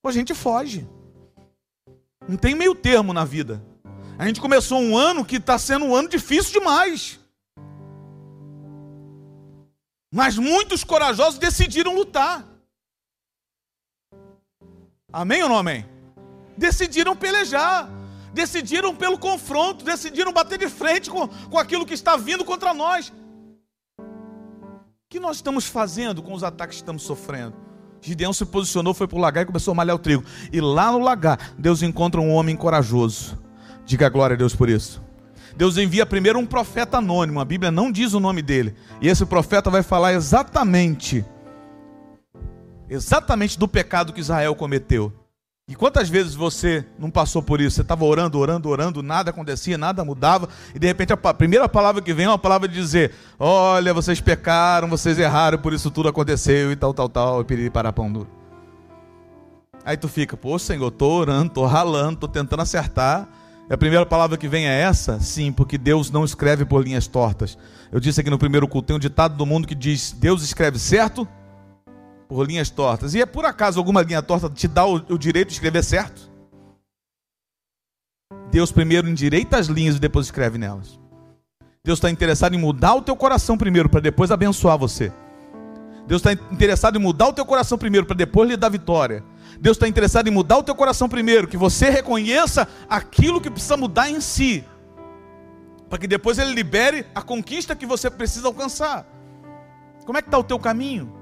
ou 0.03 0.11
a 0.11 0.13
gente 0.13 0.35
foge. 0.35 0.87
Não 2.29 2.37
tem 2.37 2.55
meio 2.55 2.75
termo 2.75 3.13
na 3.13 3.25
vida. 3.25 3.63
A 4.19 4.27
gente 4.27 4.41
começou 4.41 4.81
um 4.81 4.97
ano 4.97 5.25
que 5.25 5.37
está 5.37 5.59
sendo 5.59 5.85
um 5.85 5.95
ano 5.95 6.09
difícil 6.09 6.59
demais. 6.59 7.21
Mas 10.13 10.39
muitos 10.39 10.83
corajosos 10.83 11.39
decidiram 11.39 11.95
lutar. 11.95 12.45
Amém 15.13 15.43
ou 15.43 15.49
não 15.49 15.59
amém? 15.59 15.87
Decidiram 16.57 17.15
pelejar, 17.15 17.89
decidiram 18.33 18.95
pelo 18.95 19.19
confronto, 19.19 19.85
decidiram 19.85 20.33
bater 20.33 20.59
de 20.59 20.69
frente 20.69 21.11
com, 21.11 21.29
com 21.29 21.59
aquilo 21.59 21.87
que 21.87 21.95
está 21.95 22.17
vindo 22.17 22.45
contra 22.45 22.73
nós. 22.73 23.13
O 23.99 25.09
que 25.09 25.21
nós 25.21 25.37
estamos 25.37 25.67
fazendo 25.67 26.23
com 26.23 26.33
os 26.33 26.43
ataques 26.43 26.77
que 26.77 26.83
estamos 26.83 27.03
sofrendo? 27.03 27.66
Gideão 28.07 28.33
se 28.33 28.47
posicionou, 28.47 28.95
foi 28.95 29.09
para 29.09 29.19
o 29.19 29.21
lagar 29.21 29.43
e 29.43 29.47
começou 29.47 29.73
a 29.73 29.75
malhar 29.75 29.97
o 29.97 29.99
trigo. 29.99 30.23
E 30.53 30.61
lá 30.61 30.93
no 30.93 31.01
lagar, 31.01 31.53
Deus 31.59 31.83
encontra 31.83 32.21
um 32.21 32.33
homem 32.33 32.55
corajoso. 32.55 33.37
Diga 33.85 34.09
glória 34.09 34.35
a 34.35 34.37
Deus 34.37 34.55
por 34.55 34.69
isso. 34.69 35.03
Deus 35.57 35.77
envia 35.77 36.07
primeiro 36.07 36.39
um 36.39 36.47
profeta 36.47 36.99
anônimo, 36.99 37.41
a 37.41 37.45
Bíblia 37.45 37.73
não 37.73 37.91
diz 37.91 38.13
o 38.13 38.21
nome 38.21 38.43
dele. 38.43 38.75
E 39.01 39.09
esse 39.09 39.27
profeta 39.27 39.71
vai 39.71 39.83
falar 39.83 40.13
exatamente, 40.13 41.25
exatamente 42.89 43.59
do 43.59 43.67
pecado 43.67 44.13
que 44.13 44.21
Israel 44.21 44.55
cometeu. 44.55 45.13
E 45.69 45.75
quantas 45.75 46.09
vezes 46.09 46.33
você 46.37 46.87
não 46.97 47.11
passou 47.11 47.43
por 47.43 47.61
isso? 47.61 47.75
Você 47.75 47.83
estava 47.83 48.05
orando, 48.05 48.39
orando, 48.39 48.69
orando, 48.69 49.03
nada 49.03 49.31
acontecia, 49.31 49.77
nada 49.77 50.05
mudava, 50.05 50.49
e 50.73 50.79
de 50.79 50.87
repente 50.87 51.13
a 51.13 51.17
primeira 51.35 51.69
palavra 51.69 52.01
que 52.01 52.15
vem 52.15 52.27
é 52.27 52.29
uma 52.29 52.39
palavra 52.39 52.69
de 52.69 52.75
dizer: 52.75 53.13
Olha, 53.37 53.93
vocês 53.93 54.21
pecaram, 54.21 54.89
vocês 54.89 55.19
erraram, 55.19 55.59
por 55.59 55.73
isso 55.73 55.91
tudo 55.91 56.09
aconteceu, 56.09 56.71
e 56.71 56.77
tal, 56.77 56.95
tal, 56.95 57.09
tal, 57.09 57.41
e 57.41 57.45
piriri 57.45 57.69
para 57.69 57.93
pão 57.93 58.13
duro. 58.13 58.29
Aí 59.85 59.97
tu 59.97 60.07
fica, 60.07 60.37
pô, 60.37 60.57
Senhor, 60.57 60.89
tô 60.93 61.09
orando, 61.09 61.51
tô 61.51 61.67
ralando, 61.67 62.21
tô 62.21 62.29
tentando 62.29 62.63
acertar. 62.63 63.29
E 63.69 63.75
a 63.75 63.77
primeira 63.77 64.07
palavra 64.07 64.37
que 64.37 64.47
vem 64.47 64.69
é 64.69 64.83
essa? 64.83 65.19
Sim, 65.19 65.51
porque 65.51 65.77
Deus 65.77 66.13
não 66.13 66.25
escreve 66.25 66.65
por 66.65 66.85
linhas 66.85 67.09
tortas. 67.09 67.59
Eu 67.91 67.99
disse 67.99 68.21
aqui 68.21 68.31
no 68.31 68.39
primeiro 68.39 68.69
culto, 68.69 68.87
tem 68.87 68.95
um 68.95 69.01
ditado 69.01 69.37
do 69.37 69.45
mundo 69.45 69.67
que 69.67 69.75
diz: 69.75 70.13
Deus 70.13 70.45
escreve 70.45 70.79
certo 70.79 71.27
por 72.29 72.47
linhas 72.47 72.71
tortas. 72.71 73.15
E 73.15 73.21
é 73.21 73.27
por 73.27 73.45
acaso 73.45 73.79
alguma 73.79 74.03
linha 74.03 74.23
torta 74.23 74.49
te 74.49 74.69
dá 74.69 74.85
o, 74.85 74.95
o 74.95 75.19
direito 75.19 75.49
de 75.49 75.55
escrever 75.55 75.83
certo? 75.83 76.31
Deus 78.51 78.73
primeiro 78.73 79.09
endireita 79.09 79.59
as 79.59 79.67
linhas 79.67 79.97
e 79.97 80.01
depois 80.01 80.27
escreve 80.27 80.59
nelas. 80.59 80.99
Deus 81.85 81.99
está 81.99 82.11
interessado 82.11 82.55
em 82.55 82.59
mudar 82.59 82.95
o 82.95 83.03
teu 83.03 83.15
coração 83.15 83.57
primeiro, 83.57 83.89
para 83.89 84.01
depois 84.01 84.31
abençoar 84.31 84.77
você. 84.77 85.13
Deus 86.07 86.21
está 86.21 86.33
interessado 86.33 86.97
em 86.97 87.01
mudar 87.01 87.29
o 87.29 87.33
teu 87.33 87.45
coração 87.45 87.79
primeiro, 87.79 88.07
para 88.07 88.17
depois 88.17 88.49
lhe 88.49 88.57
dar 88.57 88.69
vitória. 88.69 89.23
Deus 89.61 89.77
está 89.77 89.87
interessado 89.87 90.29
em 90.29 90.31
mudar 90.31 90.59
o 90.59 90.63
teu 90.63 90.75
coração 90.75 91.09
primeiro, 91.09 91.47
que 91.47 91.57
você 91.57 91.91
reconheça 91.91 92.69
aquilo 92.89 93.41
que 93.41 93.51
precisa 93.51 93.77
mudar 93.77 94.11
em 94.11 94.21
si, 94.21 94.65
para 95.89 95.99
que 95.99 96.07
depois 96.07 96.39
Ele 96.39 96.53
libere 96.53 97.07
a 97.15 97.23
conquista 97.23 97.77
que 97.77 97.87
você 97.87 98.11
precisa 98.11 98.49
alcançar. 98.49 99.07
Como 100.05 100.19
é 100.19 100.23
que 100.23 100.29
está 100.29 100.39
o 100.39 100.45
teu 100.45 100.59
caminho? 100.59 101.13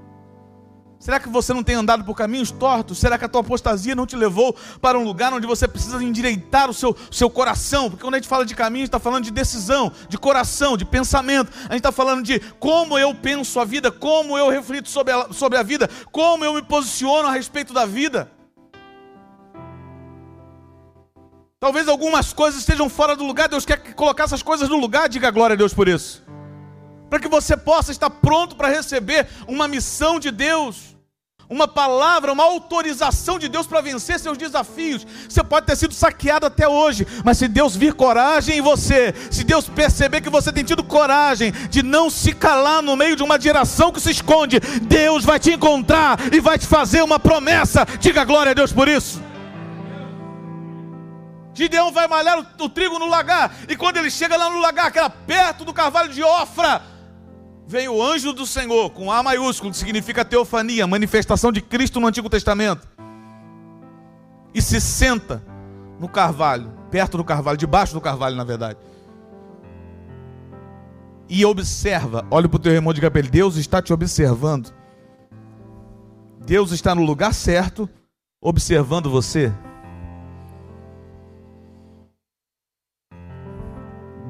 Será 1.04 1.20
que 1.20 1.28
você 1.28 1.52
não 1.52 1.62
tem 1.62 1.74
andado 1.74 2.02
por 2.02 2.14
caminhos 2.14 2.50
tortos? 2.50 2.96
Será 2.96 3.18
que 3.18 3.26
a 3.26 3.28
tua 3.28 3.42
apostasia 3.42 3.94
não 3.94 4.06
te 4.06 4.16
levou 4.16 4.56
para 4.80 4.98
um 4.98 5.04
lugar 5.04 5.34
onde 5.34 5.46
você 5.46 5.68
precisa 5.68 6.02
endireitar 6.02 6.70
o 6.70 6.72
seu, 6.72 6.96
seu 7.10 7.28
coração? 7.28 7.90
Porque 7.90 8.02
quando 8.02 8.14
a 8.14 8.16
gente 8.16 8.26
fala 8.26 8.46
de 8.46 8.54
caminho, 8.54 8.84
a 8.84 8.86
gente 8.86 8.88
está 8.88 8.98
falando 8.98 9.24
de 9.24 9.30
decisão, 9.30 9.92
de 10.08 10.16
coração, 10.16 10.78
de 10.78 10.86
pensamento. 10.86 11.52
A 11.68 11.74
gente 11.74 11.80
está 11.80 11.92
falando 11.92 12.22
de 12.22 12.40
como 12.58 12.98
eu 12.98 13.14
penso 13.14 13.60
a 13.60 13.66
vida, 13.66 13.92
como 13.92 14.38
eu 14.38 14.48
reflito 14.48 14.88
sobre 14.88 15.12
a, 15.12 15.30
sobre 15.30 15.58
a 15.58 15.62
vida, 15.62 15.90
como 16.10 16.42
eu 16.42 16.54
me 16.54 16.62
posiciono 16.62 17.28
a 17.28 17.32
respeito 17.32 17.74
da 17.74 17.84
vida. 17.84 18.32
Talvez 21.60 21.86
algumas 21.86 22.32
coisas 22.32 22.60
estejam 22.60 22.88
fora 22.88 23.14
do 23.14 23.24
lugar, 23.24 23.46
Deus 23.46 23.66
quer 23.66 23.92
colocar 23.92 24.24
essas 24.24 24.42
coisas 24.42 24.70
no 24.70 24.78
lugar, 24.78 25.10
diga 25.10 25.30
glória 25.30 25.52
a 25.52 25.58
Deus 25.58 25.74
por 25.74 25.86
isso. 25.86 26.24
Para 27.10 27.20
que 27.20 27.28
você 27.28 27.58
possa 27.58 27.92
estar 27.92 28.08
pronto 28.08 28.56
para 28.56 28.68
receber 28.68 29.28
uma 29.46 29.68
missão 29.68 30.18
de 30.18 30.30
Deus 30.30 30.93
uma 31.48 31.68
palavra, 31.68 32.32
uma 32.32 32.44
autorização 32.44 33.38
de 33.38 33.48
Deus 33.48 33.66
para 33.66 33.80
vencer 33.80 34.18
seus 34.18 34.38
desafios. 34.38 35.06
Você 35.28 35.42
pode 35.42 35.66
ter 35.66 35.76
sido 35.76 35.94
saqueado 35.94 36.46
até 36.46 36.66
hoje, 36.68 37.06
mas 37.24 37.38
se 37.38 37.48
Deus 37.48 37.76
vir 37.76 37.94
coragem 37.94 38.58
em 38.58 38.60
você, 38.60 39.14
se 39.30 39.44
Deus 39.44 39.68
perceber 39.68 40.20
que 40.20 40.30
você 40.30 40.52
tem 40.52 40.64
tido 40.64 40.82
coragem 40.82 41.52
de 41.70 41.82
não 41.82 42.08
se 42.08 42.32
calar 42.32 42.82
no 42.82 42.96
meio 42.96 43.16
de 43.16 43.22
uma 43.22 43.40
geração 43.40 43.92
que 43.92 44.00
se 44.00 44.10
esconde, 44.10 44.60
Deus 44.82 45.24
vai 45.24 45.38
te 45.38 45.52
encontrar 45.52 46.18
e 46.32 46.40
vai 46.40 46.58
te 46.58 46.66
fazer 46.66 47.02
uma 47.02 47.18
promessa. 47.18 47.86
Diga 48.00 48.24
glória 48.24 48.52
a 48.52 48.54
Deus 48.54 48.72
por 48.72 48.88
isso. 48.88 49.22
Gideão 51.54 51.92
vai 51.92 52.08
malhar 52.08 52.44
o, 52.58 52.68
trigo 52.68 52.98
no 52.98 53.06
lagar, 53.06 53.54
e 53.68 53.76
quando 53.76 53.96
ele 53.96 54.10
chega 54.10 54.36
lá 54.36 54.50
no 54.50 54.58
lagar, 54.58 54.90
que 54.90 54.98
era 54.98 55.08
perto 55.08 55.64
do 55.64 55.72
carvalho 55.72 56.08
de 56.08 56.20
Ofra, 56.20 56.82
vem 57.66 57.88
o 57.88 58.02
anjo 58.02 58.32
do 58.32 58.46
Senhor, 58.46 58.90
com 58.90 59.10
A 59.10 59.22
maiúsculo, 59.22 59.70
que 59.70 59.76
significa 59.76 60.24
teofania, 60.24 60.86
manifestação 60.86 61.50
de 61.50 61.60
Cristo 61.60 62.00
no 62.00 62.06
Antigo 62.06 62.28
Testamento, 62.28 62.86
e 64.54 64.62
se 64.62 64.80
senta 64.80 65.42
no 65.98 66.08
carvalho, 66.08 66.72
perto 66.90 67.16
do 67.16 67.24
carvalho, 67.24 67.58
debaixo 67.58 67.94
do 67.94 68.00
carvalho, 68.00 68.36
na 68.36 68.44
verdade. 68.44 68.78
E 71.28 71.44
observa, 71.44 72.26
olha 72.30 72.48
para 72.48 72.56
o 72.56 72.60
teu 72.60 72.72
irmão 72.72 72.92
de 72.92 73.00
cabelo, 73.00 73.28
Deus 73.28 73.56
está 73.56 73.80
te 73.80 73.92
observando. 73.92 74.72
Deus 76.44 76.70
está 76.72 76.94
no 76.94 77.02
lugar 77.02 77.32
certo, 77.32 77.88
observando 78.40 79.10
você. 79.10 79.52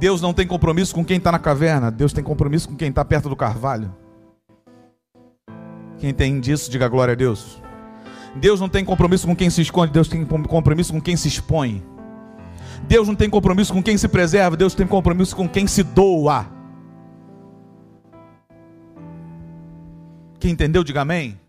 Deus 0.04 0.20
não 0.20 0.34
tem 0.34 0.46
compromisso 0.46 0.94
com 0.94 1.02
quem 1.02 1.16
está 1.16 1.32
na 1.32 1.38
caverna, 1.38 1.90
Deus 1.90 2.12
tem 2.12 2.22
compromisso 2.22 2.68
com 2.68 2.76
quem 2.76 2.90
está 2.90 3.02
perto 3.02 3.26
do 3.26 3.34
carvalho. 3.34 3.90
Quem 5.96 6.12
tem 6.12 6.38
disso, 6.40 6.70
diga 6.70 6.86
glória 6.88 7.12
a 7.12 7.14
Deus. 7.14 7.62
Deus 8.36 8.60
não 8.60 8.68
tem 8.68 8.84
compromisso 8.84 9.26
com 9.26 9.34
quem 9.34 9.48
se 9.48 9.62
esconde, 9.62 9.94
Deus 9.94 10.06
tem 10.06 10.22
compromisso 10.26 10.92
com 10.92 11.00
quem 11.00 11.16
se 11.16 11.26
expõe. 11.26 11.82
Deus 12.86 13.08
não 13.08 13.14
tem 13.14 13.30
compromisso 13.30 13.72
com 13.72 13.82
quem 13.82 13.96
se 13.96 14.06
preserva, 14.06 14.58
Deus 14.58 14.74
tem 14.74 14.86
compromisso 14.86 15.34
com 15.34 15.48
quem 15.48 15.66
se 15.66 15.82
doa. 15.82 16.46
Quem 20.38 20.50
entendeu, 20.50 20.84
diga 20.84 21.00
amém. 21.00 21.40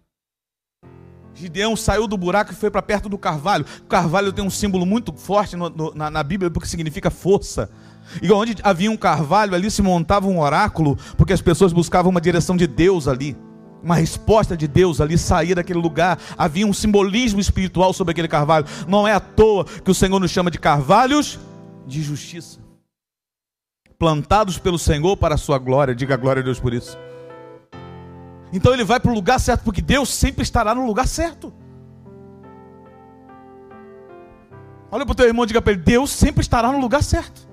Gideão 1.33 1.75
saiu 1.75 2.07
do 2.07 2.15
buraco 2.15 2.53
e 2.53 2.55
foi 2.55 2.71
para 2.71 2.81
perto 2.81 3.09
do 3.09 3.17
carvalho. 3.17 3.65
O 3.81 3.87
carvalho 3.87 4.31
tem 4.31 4.45
um 4.45 4.49
símbolo 4.49 4.85
muito 4.85 5.11
forte 5.11 5.57
no, 5.57 5.69
no, 5.69 5.93
na, 5.93 6.09
na 6.09 6.23
Bíblia 6.23 6.49
porque 6.49 6.69
significa 6.69 7.11
força. 7.11 7.69
E 8.21 8.31
onde 8.31 8.55
havia 8.63 8.91
um 8.91 8.97
carvalho, 8.97 9.55
ali 9.55 9.69
se 9.69 9.81
montava 9.81 10.27
um 10.27 10.39
oráculo, 10.39 10.97
porque 11.17 11.33
as 11.33 11.41
pessoas 11.41 11.73
buscavam 11.73 12.11
uma 12.11 12.21
direção 12.21 12.55
de 12.55 12.67
Deus 12.67 13.07
ali, 13.07 13.35
uma 13.83 13.95
resposta 13.95 14.55
de 14.55 14.67
Deus 14.67 15.01
ali, 15.01 15.17
sair 15.17 15.55
daquele 15.55 15.79
lugar. 15.79 16.19
Havia 16.37 16.65
um 16.65 16.73
simbolismo 16.73 17.39
espiritual 17.39 17.93
sobre 17.93 18.11
aquele 18.11 18.27
carvalho. 18.27 18.65
Não 18.87 19.07
é 19.07 19.13
à 19.13 19.19
toa 19.19 19.65
que 19.65 19.91
o 19.91 19.95
Senhor 19.95 20.19
nos 20.19 20.31
chama 20.31 20.49
de 20.49 20.59
carvalhos 20.59 21.39
de 21.85 22.01
justiça, 22.01 22.59
plantados 23.99 24.57
pelo 24.57 24.79
Senhor 24.79 25.15
para 25.17 25.35
a 25.35 25.37
sua 25.37 25.57
glória. 25.57 25.93
Diga 25.95 26.17
glória 26.17 26.41
a 26.41 26.43
Deus 26.43 26.59
por 26.59 26.73
isso. 26.73 26.97
Então 28.51 28.73
ele 28.73 28.83
vai 28.83 28.99
para 28.99 29.11
o 29.11 29.13
lugar 29.13 29.39
certo, 29.39 29.63
porque 29.63 29.81
Deus 29.81 30.09
sempre 30.09 30.41
estará 30.41 30.73
no 30.73 30.85
lugar 30.85 31.07
certo. 31.07 31.53
Olha 34.91 35.05
para 35.05 35.11
o 35.11 35.15
teu 35.15 35.25
irmão 35.25 35.43
e 35.43 35.47
diga 35.47 35.61
para 35.61 35.73
ele: 35.73 35.81
Deus 35.81 36.09
sempre 36.09 36.41
estará 36.41 36.71
no 36.71 36.79
lugar 36.79 37.03
certo. 37.03 37.44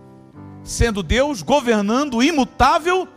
Sendo 0.65 1.03
Deus, 1.03 1.43
governando, 1.43 2.23
imutável. 2.23 3.09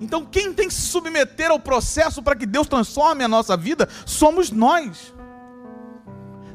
Então, 0.00 0.24
quem 0.24 0.52
tem 0.52 0.68
que 0.68 0.74
se 0.74 0.82
submeter 0.82 1.50
ao 1.50 1.58
processo 1.58 2.22
para 2.22 2.36
que 2.36 2.46
Deus 2.46 2.66
transforme 2.66 3.24
a 3.24 3.28
nossa 3.28 3.56
vida 3.56 3.88
somos 4.06 4.50
nós. 4.50 5.14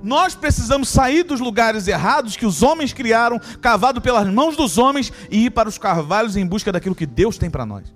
Nós 0.01 0.35
precisamos 0.35 0.89
sair 0.89 1.23
dos 1.23 1.39
lugares 1.39 1.87
errados 1.87 2.35
que 2.35 2.45
os 2.45 2.61
homens 2.61 2.91
criaram, 2.91 3.39
cavado 3.61 4.01
pelas 4.01 4.27
mãos 4.27 4.57
dos 4.57 4.77
homens, 4.77 5.11
e 5.29 5.45
ir 5.45 5.49
para 5.49 5.69
os 5.69 5.77
carvalhos 5.77 6.35
em 6.35 6.45
busca 6.45 6.71
daquilo 6.71 6.95
que 6.95 7.05
Deus 7.05 7.37
tem 7.37 7.49
para 7.49 7.65
nós 7.65 7.93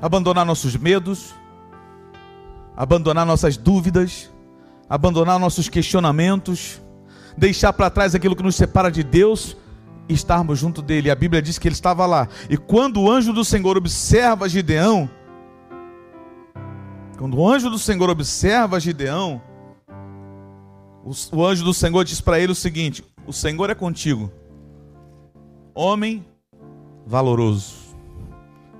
abandonar 0.00 0.46
nossos 0.46 0.76
medos, 0.76 1.34
abandonar 2.76 3.26
nossas 3.26 3.56
dúvidas, 3.56 4.30
abandonar 4.88 5.38
nossos 5.38 5.68
questionamentos, 5.68 6.80
deixar 7.40 7.72
para 7.72 7.88
trás 7.88 8.14
aquilo 8.14 8.36
que 8.36 8.42
nos 8.42 8.54
separa 8.54 8.90
de 8.90 9.02
Deus 9.02 9.56
e 10.06 10.12
estarmos 10.12 10.58
junto 10.58 10.82
dele. 10.82 11.10
A 11.10 11.14
Bíblia 11.14 11.40
diz 11.40 11.58
que 11.58 11.66
ele 11.66 11.74
estava 11.74 12.04
lá. 12.04 12.28
E 12.50 12.56
quando 12.58 13.00
o 13.00 13.10
anjo 13.10 13.32
do 13.32 13.44
Senhor 13.44 13.78
observa 13.78 14.46
Gideão, 14.46 15.08
quando 17.16 17.38
o 17.38 17.48
anjo 17.48 17.70
do 17.70 17.78
Senhor 17.78 18.10
observa 18.10 18.78
Gideão, 18.78 19.40
o, 21.32 21.46
anjo 21.46 21.64
do 21.64 21.72
Senhor 21.72 22.04
diz 22.04 22.20
para 22.20 22.38
ele 22.38 22.52
o 22.52 22.54
seguinte: 22.54 23.02
O 23.26 23.32
Senhor 23.32 23.70
é 23.70 23.74
contigo, 23.74 24.30
homem 25.74 26.22
valoroso 27.06 27.88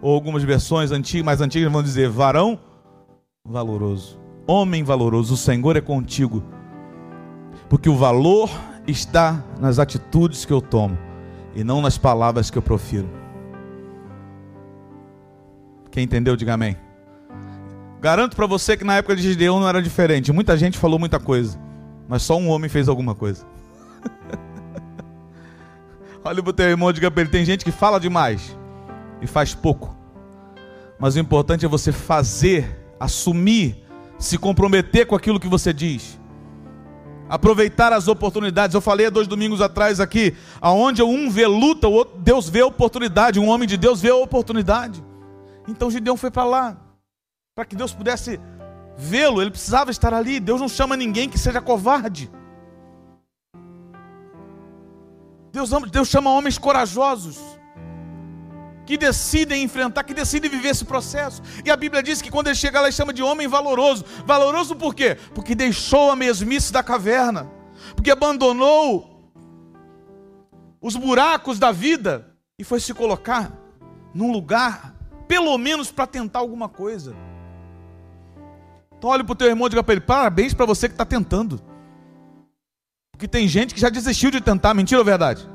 ou 0.03 0.15
algumas 0.15 0.43
versões 0.43 0.93
antigas, 0.93 1.25
mais 1.25 1.41
antigas 1.41 1.73
vão 1.73 1.83
dizer 1.83 2.11
varão 2.11 2.59
valoroso, 3.43 4.19
homem 4.47 4.85
valoroso, 4.85 5.33
o 5.33 5.37
Senhor 5.37 5.77
é 5.77 5.81
contigo. 5.81 6.60
Porque 7.71 7.89
o 7.89 7.95
valor 7.95 8.51
está 8.85 9.45
nas 9.61 9.79
atitudes 9.79 10.45
que 10.45 10.53
eu 10.53 10.61
tomo 10.61 10.99
e 11.55 11.63
não 11.63 11.81
nas 11.81 11.97
palavras 11.97 12.51
que 12.51 12.59
eu 12.59 12.63
profiro. 12.63 13.09
Quem 15.89 16.03
entendeu, 16.03 16.35
diga 16.35 16.55
amém. 16.55 16.77
Garanto 18.01 18.35
para 18.35 18.47
você 18.47 18.77
que 18.77 18.83
na 18.83 18.97
época 18.97 19.15
de 19.15 19.23
Gideão 19.23 19.61
não 19.61 19.69
era 19.69 19.81
diferente. 19.81 20.33
Muita 20.33 20.59
gente 20.59 20.79
falou 20.79 20.99
muita 20.99 21.21
coisa, 21.21 21.61
mas 22.09 22.23
só 22.23 22.37
um 22.37 22.49
homem 22.49 22.69
fez 22.69 22.89
alguma 22.89 23.15
coisa. 23.15 23.47
Olha 26.25 26.43
para 26.43 26.51
o 26.51 26.53
teu 26.53 26.67
irmão 26.67 26.93
diga 26.93 27.09
para 27.09 27.21
ele: 27.21 27.31
tem 27.31 27.45
gente 27.45 27.65
que 27.65 27.71
fala 27.71 28.01
demais, 28.01 28.57
e 29.23 29.29
faz 29.29 29.55
pouco. 29.55 29.97
Mas 30.99 31.15
o 31.15 31.21
importante 31.21 31.65
é 31.65 31.69
você 31.69 31.93
fazer, 31.93 32.93
assumir, 32.99 33.85
se 34.19 34.37
comprometer 34.37 35.07
com 35.07 35.15
aquilo 35.15 35.39
que 35.39 35.49
você 35.49 35.73
diz. 35.73 36.19
Aproveitar 37.31 37.93
as 37.93 38.09
oportunidades. 38.09 38.75
Eu 38.75 38.81
falei 38.81 39.07
há 39.07 39.11
dois 39.11 39.29
domingos 39.29 39.61
atrás 39.61 40.01
aqui, 40.01 40.37
aonde 40.61 41.01
um 41.03 41.31
vê 41.31 41.47
luta, 41.47 41.87
o 41.87 41.93
outro, 41.93 42.19
Deus 42.19 42.49
vê 42.49 42.63
oportunidade. 42.63 43.39
Um 43.39 43.49
homem 43.49 43.69
de 43.69 43.77
Deus 43.77 44.01
vê 44.01 44.11
oportunidade. 44.11 45.03
Então 45.69 45.91
Gideão 45.91 46.17
foi 46.17 46.31
para 46.31 46.45
lá, 46.45 46.77
para 47.55 47.65
que 47.65 47.77
Deus 47.77 47.95
pudesse 47.95 48.41
vê-lo. 48.99 49.41
Ele 49.41 49.53
precisava 49.53 49.93
estar 49.93 50.13
ali. 50.13 50.41
Deus 50.41 50.61
não 50.61 50.69
chama 50.69 50.97
ninguém 50.97 51.29
que 51.29 51.39
seja 51.39 51.61
covarde. 51.61 52.29
Deus, 55.53 55.71
Deus 55.91 56.09
chama 56.09 56.31
homens 56.31 56.59
corajosos 56.59 57.60
que 58.91 58.99
decidem 58.99 59.63
enfrentar, 59.63 60.03
que 60.03 60.13
decidem 60.13 60.51
viver 60.51 60.71
esse 60.71 60.85
processo. 60.85 61.41
E 61.65 61.71
a 61.71 61.77
Bíblia 61.77 62.03
diz 62.03 62.21
que 62.21 62.29
quando 62.29 62.49
ele 62.49 62.57
chega 62.57 62.81
lá, 62.81 62.89
ele 62.89 62.93
chama 62.93 63.13
de 63.13 63.23
homem 63.23 63.47
valoroso. 63.47 64.05
Valoroso 64.27 64.75
por 64.75 64.97
quê? 64.97 65.17
Porque 65.33 65.55
deixou 65.55 66.11
a 66.11 66.17
mesmice 66.17 66.73
da 66.73 66.83
caverna, 66.83 67.49
porque 67.95 68.11
abandonou 68.11 69.31
os 70.81 70.97
buracos 70.97 71.57
da 71.57 71.71
vida 71.71 72.35
e 72.59 72.65
foi 72.65 72.81
se 72.81 72.93
colocar 72.93 73.53
num 74.13 74.33
lugar, 74.33 74.93
pelo 75.29 75.57
menos 75.57 75.93
para 75.93 76.09
tentar 76.09 76.41
alguma 76.41 76.69
coisa. 76.69 77.15
Então 78.99 79.11
olhe 79.11 79.23
para 79.23 79.33
o 79.35 79.37
teu 79.37 79.47
irmão 79.47 79.69
e 79.69 79.71
diga 79.71 79.85
para 79.85 79.93
ele: 79.93 80.01
parabéns 80.01 80.53
para 80.53 80.67
você 80.67 80.89
que 80.89 80.95
está 80.95 81.05
tentando. 81.05 81.63
Porque 83.13 83.29
tem 83.29 83.47
gente 83.47 83.73
que 83.73 83.81
já 83.81 83.89
desistiu 83.89 84.33
de 84.33 84.41
tentar, 84.41 84.75
mentira 84.75 84.99
ou 85.01 85.05
verdade? 85.05 85.49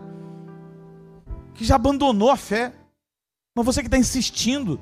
Que 1.54 1.66
já 1.66 1.76
abandonou 1.76 2.32
a 2.32 2.38
fé. 2.38 2.72
Mas 3.56 3.66
você 3.66 3.82
que 3.82 3.88
está 3.88 3.98
insistindo, 3.98 4.82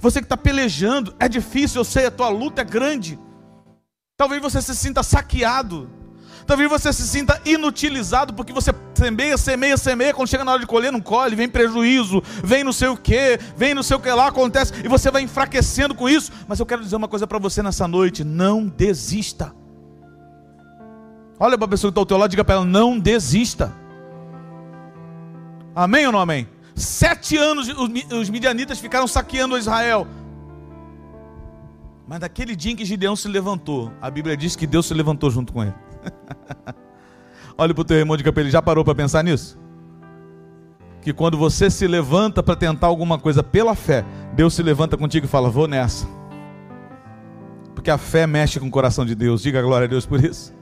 você 0.00 0.20
que 0.20 0.24
está 0.24 0.36
pelejando, 0.36 1.14
é 1.20 1.28
difícil, 1.28 1.80
eu 1.80 1.84
sei, 1.84 2.06
a 2.06 2.10
tua 2.10 2.30
luta 2.30 2.62
é 2.62 2.64
grande. 2.64 3.18
Talvez 4.16 4.40
você 4.40 4.62
se 4.62 4.74
sinta 4.74 5.02
saqueado. 5.02 5.90
Talvez 6.46 6.68
você 6.68 6.90
se 6.92 7.06
sinta 7.06 7.38
inutilizado 7.44 8.32
porque 8.32 8.52
você 8.52 8.70
semeia, 8.94 9.36
semeia, 9.36 9.76
semeia. 9.76 10.14
Quando 10.14 10.28
chega 10.28 10.44
na 10.44 10.52
hora 10.52 10.60
de 10.60 10.66
colher, 10.66 10.90
não 10.90 11.00
colhe, 11.00 11.36
vem 11.36 11.48
prejuízo, 11.48 12.22
vem 12.42 12.64
não 12.64 12.72
sei 12.72 12.88
o 12.88 12.96
que, 12.96 13.38
vem 13.56 13.74
não 13.74 13.82
sei 13.82 13.96
o 13.96 14.00
que 14.00 14.10
lá, 14.10 14.28
acontece, 14.28 14.72
e 14.82 14.88
você 14.88 15.10
vai 15.10 15.22
enfraquecendo 15.22 15.94
com 15.94 16.08
isso. 16.08 16.32
Mas 16.48 16.58
eu 16.58 16.66
quero 16.66 16.82
dizer 16.82 16.96
uma 16.96 17.08
coisa 17.08 17.26
para 17.26 17.38
você 17.38 17.62
nessa 17.62 17.86
noite: 17.86 18.24
não 18.24 18.66
desista. 18.66 19.54
Olha 21.38 21.58
para 21.58 21.66
a 21.66 21.68
pessoa 21.68 21.90
que 21.90 21.92
está 21.92 22.00
ao 22.00 22.06
teu 22.06 22.16
lado, 22.16 22.30
diga 22.30 22.44
para 22.44 22.56
ela: 22.56 22.64
não 22.64 22.98
desista. 22.98 23.74
Amém 25.74 26.06
ou 26.06 26.12
não 26.12 26.20
amém? 26.20 26.53
Sete 26.74 27.36
anos 27.36 27.68
os 27.68 28.28
midianitas 28.28 28.80
ficaram 28.80 29.06
saqueando 29.06 29.56
Israel. 29.56 30.06
Mas 32.06 32.20
naquele 32.20 32.54
dia 32.54 32.72
em 32.72 32.76
que 32.76 32.84
Gideão 32.84 33.16
se 33.16 33.28
levantou, 33.28 33.92
a 34.00 34.10
Bíblia 34.10 34.36
diz 34.36 34.56
que 34.56 34.66
Deus 34.66 34.86
se 34.86 34.92
levantou 34.92 35.30
junto 35.30 35.52
com 35.52 35.62
ele. 35.62 35.74
Olha 37.56 37.72
para 37.72 37.80
o 37.80 37.84
teu 37.84 37.96
irmão 37.96 38.16
de 38.16 38.24
capelho, 38.24 38.50
já 38.50 38.60
parou 38.60 38.84
para 38.84 38.94
pensar 38.94 39.22
nisso? 39.22 39.58
Que 41.00 41.12
quando 41.12 41.38
você 41.38 41.70
se 41.70 41.86
levanta 41.86 42.42
para 42.42 42.56
tentar 42.56 42.88
alguma 42.88 43.18
coisa 43.18 43.42
pela 43.42 43.74
fé, 43.74 44.04
Deus 44.34 44.54
se 44.54 44.62
levanta 44.62 44.96
contigo 44.96 45.26
e 45.26 45.28
fala: 45.28 45.48
Vou 45.48 45.68
nessa. 45.68 46.06
Porque 47.74 47.90
a 47.90 47.98
fé 47.98 48.26
mexe 48.26 48.58
com 48.58 48.66
o 48.66 48.70
coração 48.70 49.04
de 49.04 49.14
Deus. 49.14 49.42
Diga 49.42 49.62
glória 49.62 49.84
a 49.84 49.88
Deus 49.88 50.06
por 50.06 50.22
isso. 50.22 50.54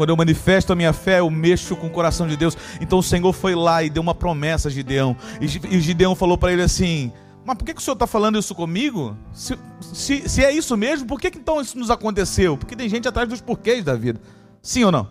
Quando 0.00 0.08
eu 0.08 0.16
manifesto 0.16 0.72
a 0.72 0.74
minha 0.74 0.94
fé, 0.94 1.20
eu 1.20 1.28
mexo 1.28 1.76
com 1.76 1.88
o 1.88 1.90
coração 1.90 2.26
de 2.26 2.34
Deus. 2.34 2.56
Então 2.80 3.00
o 3.00 3.02
Senhor 3.02 3.30
foi 3.34 3.54
lá 3.54 3.82
e 3.82 3.90
deu 3.90 4.02
uma 4.02 4.14
promessa 4.14 4.68
a 4.68 4.70
Gideão. 4.70 5.14
E 5.38 5.46
Gideão 5.78 6.14
falou 6.14 6.38
para 6.38 6.50
ele 6.50 6.62
assim: 6.62 7.12
Mas 7.44 7.58
por 7.58 7.66
que, 7.66 7.74
que 7.74 7.82
o 7.82 7.84
Senhor 7.84 7.92
está 7.92 8.06
falando 8.06 8.38
isso 8.38 8.54
comigo? 8.54 9.14
Se, 9.30 9.58
se, 9.82 10.26
se, 10.26 10.42
é 10.42 10.50
isso 10.50 10.74
mesmo, 10.74 11.06
por 11.06 11.20
que, 11.20 11.30
que 11.30 11.36
então 11.36 11.60
isso 11.60 11.78
nos 11.78 11.90
aconteceu? 11.90 12.56
Porque 12.56 12.74
tem 12.74 12.88
gente 12.88 13.06
atrás 13.06 13.28
dos 13.28 13.42
porquês 13.42 13.84
da 13.84 13.94
vida. 13.94 14.18
Sim 14.62 14.84
ou 14.84 14.90
não? 14.90 15.06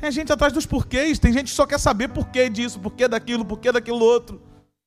Tem 0.00 0.10
gente 0.10 0.32
atrás 0.32 0.52
dos 0.52 0.66
porquês. 0.66 1.20
Tem 1.20 1.32
gente 1.32 1.44
que 1.44 1.54
só 1.54 1.64
quer 1.64 1.78
saber 1.78 2.08
porquê 2.08 2.50
disso, 2.50 2.80
porquê 2.80 3.06
daquilo, 3.06 3.44
porquê 3.44 3.70
daquilo 3.70 4.00
outro. 4.00 4.42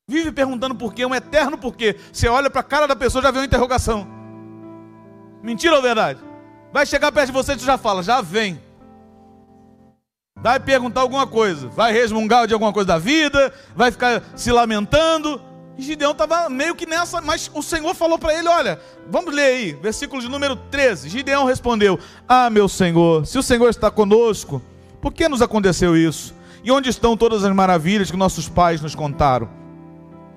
Vive 0.10 0.34
perguntando 0.34 0.76
porquê, 0.76 1.06
um 1.06 1.16
eterno 1.16 1.58
porquê. 1.58 1.96
Você 2.12 2.28
olha 2.28 2.50
para 2.50 2.60
a 2.60 2.66
cara 2.66 2.86
da 2.86 2.98
pessoa 2.98 3.22
já 3.22 3.32
vê 3.32 3.40
uma 3.40 3.46
interrogação. 3.46 4.06
Mentira 5.42 5.78
ou 5.78 5.82
verdade? 5.82 6.25
Vai 6.76 6.86
chegar 6.86 7.10
perto 7.10 7.28
de 7.28 7.32
você 7.32 7.54
e 7.54 7.56
tu 7.56 7.64
já 7.64 7.78
fala, 7.78 8.04
já 8.04 8.20
vem. 8.20 8.60
Vai 10.36 10.60
perguntar 10.60 11.00
alguma 11.00 11.26
coisa, 11.26 11.70
vai 11.70 11.94
resmungar 11.94 12.48
de 12.48 12.54
alguma 12.54 12.74
coisa 12.74 12.86
da 12.86 12.98
vida, 12.98 13.54
vai 13.74 13.92
ficar 13.92 14.22
se 14.36 14.52
lamentando. 14.52 15.42
E 15.78 15.82
Gideão 15.82 16.12
estava 16.12 16.50
meio 16.50 16.76
que 16.76 16.86
nessa, 16.86 17.22
mas 17.22 17.50
o 17.54 17.64
Senhor 17.64 17.96
falou 17.96 18.20
para 18.20 18.38
ele: 18.38 18.50
Olha, 18.50 18.78
vamos 19.10 19.34
ler 19.34 19.44
aí, 19.44 19.72
versículo 19.72 20.22
de 20.22 20.28
número 20.28 20.58
13. 20.70 21.08
Gideão 21.08 21.46
respondeu: 21.46 21.98
Ah, 22.28 22.50
meu 22.50 22.68
Senhor, 22.68 23.26
se 23.26 23.38
o 23.38 23.44
Senhor 23.44 23.70
está 23.70 23.90
conosco, 23.90 24.62
por 25.02 25.14
que 25.14 25.30
nos 25.30 25.42
aconteceu 25.42 25.96
isso? 25.96 26.36
E 26.62 26.74
onde 26.74 26.90
estão 26.90 27.16
todas 27.16 27.46
as 27.46 27.56
maravilhas 27.56 28.12
que 28.12 28.18
nossos 28.18 28.50
pais 28.50 28.82
nos 28.82 28.96
contaram? 28.96 29.48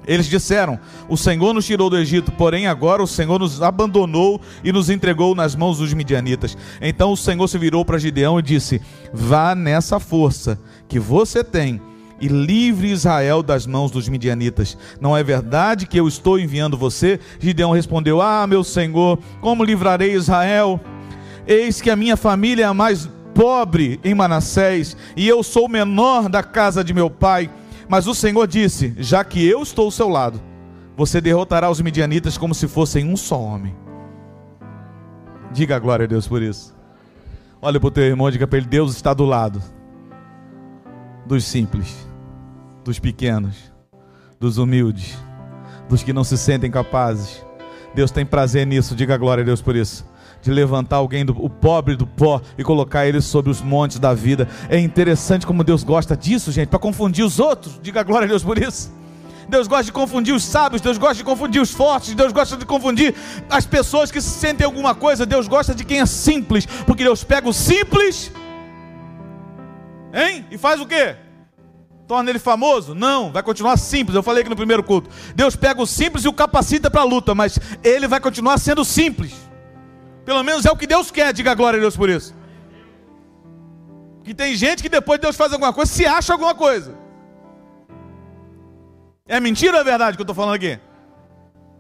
Eles 0.09 0.27
disseram: 0.27 0.81
O 1.09 1.17
Senhor 1.17 1.53
nos 1.53 1.67
tirou 1.67 1.91
do 1.91 1.99
Egito, 1.99 2.33
porém 2.33 2.67
agora 2.67 3.03
o 3.03 3.07
Senhor 3.07 3.39
nos 3.39 3.63
abandonou 3.63 4.41
e 4.65 4.73
nos 4.73 4.89
entregou 4.89 5.35
nas 5.35 5.55
mãos 5.55 5.79
dos 5.79 5.93
midianitas. 5.93 6.57
Então 6.81 7.13
o 7.13 7.17
Senhor 7.17 7.47
se 7.47 7.59
virou 7.59 7.85
para 7.85 7.99
Gideão 7.99 8.39
e 8.39 8.43
disse: 8.43 8.81
Vá 9.13 9.55
nessa 9.55 10.01
força 10.01 10.59
que 10.89 10.99
você 10.99 11.45
tem 11.45 11.81
e 12.21 12.27
livre 12.27 12.91
Israel 12.91 13.43
das 13.43 13.67
mãos 13.67 13.91
dos 13.91 14.09
midianitas. 14.09 14.77
Não 15.01 15.17
é 15.17 15.23
verdade 15.23 15.87
que 15.87 16.01
eu 16.01 16.09
estou 16.09 16.39
enviando 16.39 16.77
você? 16.77 17.21
Gideão 17.39 17.73
respondeu: 17.73 18.23
Ah, 18.23 18.47
meu 18.47 18.65
senhor, 18.65 19.19
como 19.43 19.63
livrarei 19.63 20.15
Israel? 20.15 20.81
Eis 21.47 21.81
que 21.81 21.91
a 21.91 21.97
minha 21.97 22.17
família 22.17 22.65
é 22.65 22.67
a 22.67 22.75
mais 22.75 23.09
pobre 23.35 24.01
em 24.03 24.15
Manassés, 24.15 24.97
e 25.17 25.29
eu 25.29 25.43
sou 25.43 25.67
o 25.67 25.71
menor 25.71 26.29
da 26.29 26.43
casa 26.43 26.83
de 26.83 26.93
meu 26.93 27.09
pai. 27.09 27.49
Mas 27.89 28.07
o 28.07 28.15
Senhor 28.15 28.47
disse: 28.47 28.95
Já 28.99 29.25
que 29.25 29.47
eu 29.47 29.63
estou 29.63 29.87
ao 29.87 29.91
seu 29.91 30.09
lado, 30.09 30.41
você 30.97 31.21
derrotará 31.21 31.71
os 31.71 31.81
midianitas 31.81 32.37
como 32.37 32.55
se 32.55 32.69
fossem 32.69 33.07
um 33.07 33.17
só 33.17 33.41
homem. 33.41 33.75
Diga 35.53 35.77
a 35.77 35.79
glória 35.79 36.05
a 36.05 36.09
Deus 36.09 36.29
por 36.29 36.43
isso. 36.43 36.77
Olha 37.61 37.81
para 37.81 37.87
o 37.87 37.91
teu 37.91 38.05
irmão 38.05 38.29
e 38.29 38.33
diga 38.33 38.47
para 38.47 38.59
ele: 38.59 38.67
Deus 38.67 38.95
está 38.95 39.15
do 39.15 39.25
lado 39.25 39.63
dos 41.27 41.45
simples 41.45 42.09
dos 42.89 42.99
pequenos, 42.99 43.55
dos 44.41 44.57
humildes, 44.57 45.15
dos 45.91 46.03
que 46.03 46.11
não 46.11 46.25
se 46.25 46.39
sentem 46.39 46.71
capazes. 46.71 47.45
Deus 47.95 48.11
tem 48.11 48.25
prazer 48.25 48.67
nisso, 48.67 48.97
diga 48.97 49.15
glória 49.19 49.43
a 49.43 49.45
Deus 49.45 49.61
por 49.61 49.77
isso. 49.77 50.07
De 50.41 50.51
levantar 50.51 50.97
alguém, 50.97 51.25
do, 51.25 51.33
o 51.33 51.51
pobre 51.51 51.97
do 51.97 52.07
pó, 52.07 52.41
e 52.57 52.63
colocar 52.63 53.07
ele 53.07 53.21
sobre 53.21 53.51
os 53.51 53.61
montes 53.61 53.99
da 53.99 54.15
vida. 54.15 54.49
É 54.69 54.79
interessante 54.79 55.47
como 55.47 55.65
Deus 55.65 55.83
gosta 55.83 56.17
disso, 56.17 56.53
gente, 56.53 56.69
para 56.69 56.79
confundir 56.79 57.25
os 57.25 57.39
outros. 57.39 57.79
Diga 57.83 58.03
glória 58.03 58.27
a 58.27 58.29
Deus 58.29 58.43
por 58.43 58.59
isso. 58.59 58.93
Deus 59.49 59.67
gosta 59.67 59.85
de 59.85 59.93
confundir 59.93 60.35
os 60.35 60.45
sábios, 60.45 60.83
Deus 60.83 60.99
gosta 60.99 61.15
de 61.15 61.25
confundir 61.25 61.61
os 61.61 61.71
fortes, 61.71 62.15
Deus 62.15 62.33
gosta 62.33 62.57
de 62.57 62.67
confundir 62.67 63.15
as 63.49 63.65
pessoas 63.65 64.11
que 64.11 64.21
se 64.21 64.29
sentem 64.29 64.65
alguma 64.65 64.95
coisa, 64.95 65.25
Deus 65.25 65.49
gosta 65.49 65.75
de 65.75 65.85
quem 65.85 66.01
é 66.01 66.07
simples, 66.07 66.67
porque 66.87 67.03
Deus 67.03 67.25
pega 67.25 67.49
o 67.49 67.53
simples, 67.53 68.31
hein? 70.13 70.45
E 70.51 70.59
faz 70.59 70.81
o 70.81 70.87
quê? 70.87 71.17
torna 72.09 72.31
ele 72.31 72.39
famoso? 72.39 72.95
Não, 72.95 73.31
vai 73.31 73.43
continuar 73.43 73.77
simples. 73.77 74.17
Eu 74.17 74.23
falei 74.23 74.41
aqui 74.41 74.49
no 74.49 74.57
primeiro 74.57 74.83
culto. 74.83 75.11
Deus 75.37 75.55
pega 75.55 75.81
o 75.81 75.87
simples 75.87 76.25
e 76.25 76.29
o 76.29 76.33
capacita 76.33 76.91
para 76.91 77.03
a 77.03 77.05
luta, 77.05 77.35
mas 77.35 77.59
ele 77.85 78.09
vai 78.09 78.19
continuar 78.19 78.57
sendo 78.57 78.83
simples. 78.83 79.35
Pelo 80.29 80.43
menos 80.43 80.67
é 80.67 80.71
o 80.71 80.77
que 80.77 80.87
Deus 80.87 81.11
quer, 81.11 81.33
diga 81.33 81.55
glória 81.55 81.79
a 81.79 81.81
Deus 81.81 81.97
por 81.97 82.11
isso. 82.11 82.35
Que 84.23 84.35
tem 84.35 84.55
gente 84.55 84.83
que 84.83 84.89
depois 84.91 85.19
de 85.19 85.23
Deus 85.23 85.35
faz 85.35 85.55
alguma 85.55 85.73
coisa, 85.73 85.91
se 85.91 86.05
acha 86.05 86.35
alguma 86.35 86.55
coisa. 86.55 86.95
É 89.27 89.41
mentira 89.41 89.77
ou 89.77 89.81
é 89.81 89.85
verdade 89.85 90.19
que 90.19 90.21
eu 90.21 90.25
estou 90.25 90.35
falando 90.35 90.57
aqui? 90.57 90.79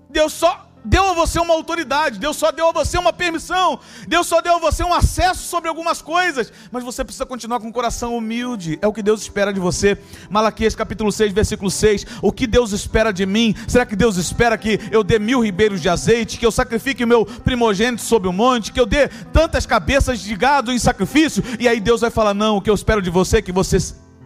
Deus 0.08 0.32
só 0.32 0.66
deu 0.88 1.10
a 1.10 1.12
você 1.12 1.38
uma 1.38 1.52
autoridade, 1.52 2.18
Deus 2.18 2.36
só 2.36 2.50
deu 2.50 2.70
a 2.70 2.72
você 2.72 2.96
uma 2.96 3.12
permissão, 3.12 3.78
Deus 4.08 4.26
só 4.26 4.40
deu 4.40 4.56
a 4.56 4.58
você 4.58 4.82
um 4.82 4.94
acesso 4.94 5.46
sobre 5.46 5.68
algumas 5.68 6.00
coisas, 6.00 6.50
mas 6.72 6.82
você 6.82 7.04
precisa 7.04 7.26
continuar 7.26 7.60
com 7.60 7.68
o 7.68 7.72
coração 7.72 8.16
humilde, 8.16 8.78
é 8.80 8.86
o 8.86 8.92
que 8.92 9.02
Deus 9.02 9.20
espera 9.20 9.52
de 9.52 9.60
você. 9.60 9.98
Malaquias 10.30 10.74
capítulo 10.74 11.12
6, 11.12 11.32
versículo 11.32 11.70
6: 11.70 12.06
O 12.22 12.32
que 12.32 12.46
Deus 12.46 12.72
espera 12.72 13.12
de 13.12 13.26
mim? 13.26 13.54
Será 13.68 13.84
que 13.84 13.94
Deus 13.94 14.16
espera 14.16 14.56
que 14.56 14.80
eu 14.90 15.04
dê 15.04 15.18
mil 15.18 15.40
ribeiros 15.40 15.82
de 15.82 15.90
azeite, 15.90 16.38
que 16.38 16.46
eu 16.46 16.50
sacrifique 16.50 17.04
o 17.04 17.08
meu 17.08 17.26
primogênito 17.26 18.02
sobre 18.02 18.28
o 18.28 18.32
monte, 18.32 18.72
que 18.72 18.80
eu 18.80 18.86
dê 18.86 19.08
tantas 19.32 19.66
cabeças 19.66 20.20
de 20.20 20.34
gado 20.34 20.72
em 20.72 20.78
sacrifício? 20.78 21.44
E 21.60 21.68
aí 21.68 21.80
Deus 21.80 22.00
vai 22.00 22.10
falar: 22.10 22.32
Não, 22.32 22.56
o 22.56 22.62
que 22.62 22.70
eu 22.70 22.74
espero 22.74 23.02
de 23.02 23.10
você 23.10 23.38
é 23.38 23.42
que 23.42 23.52
você 23.52 23.78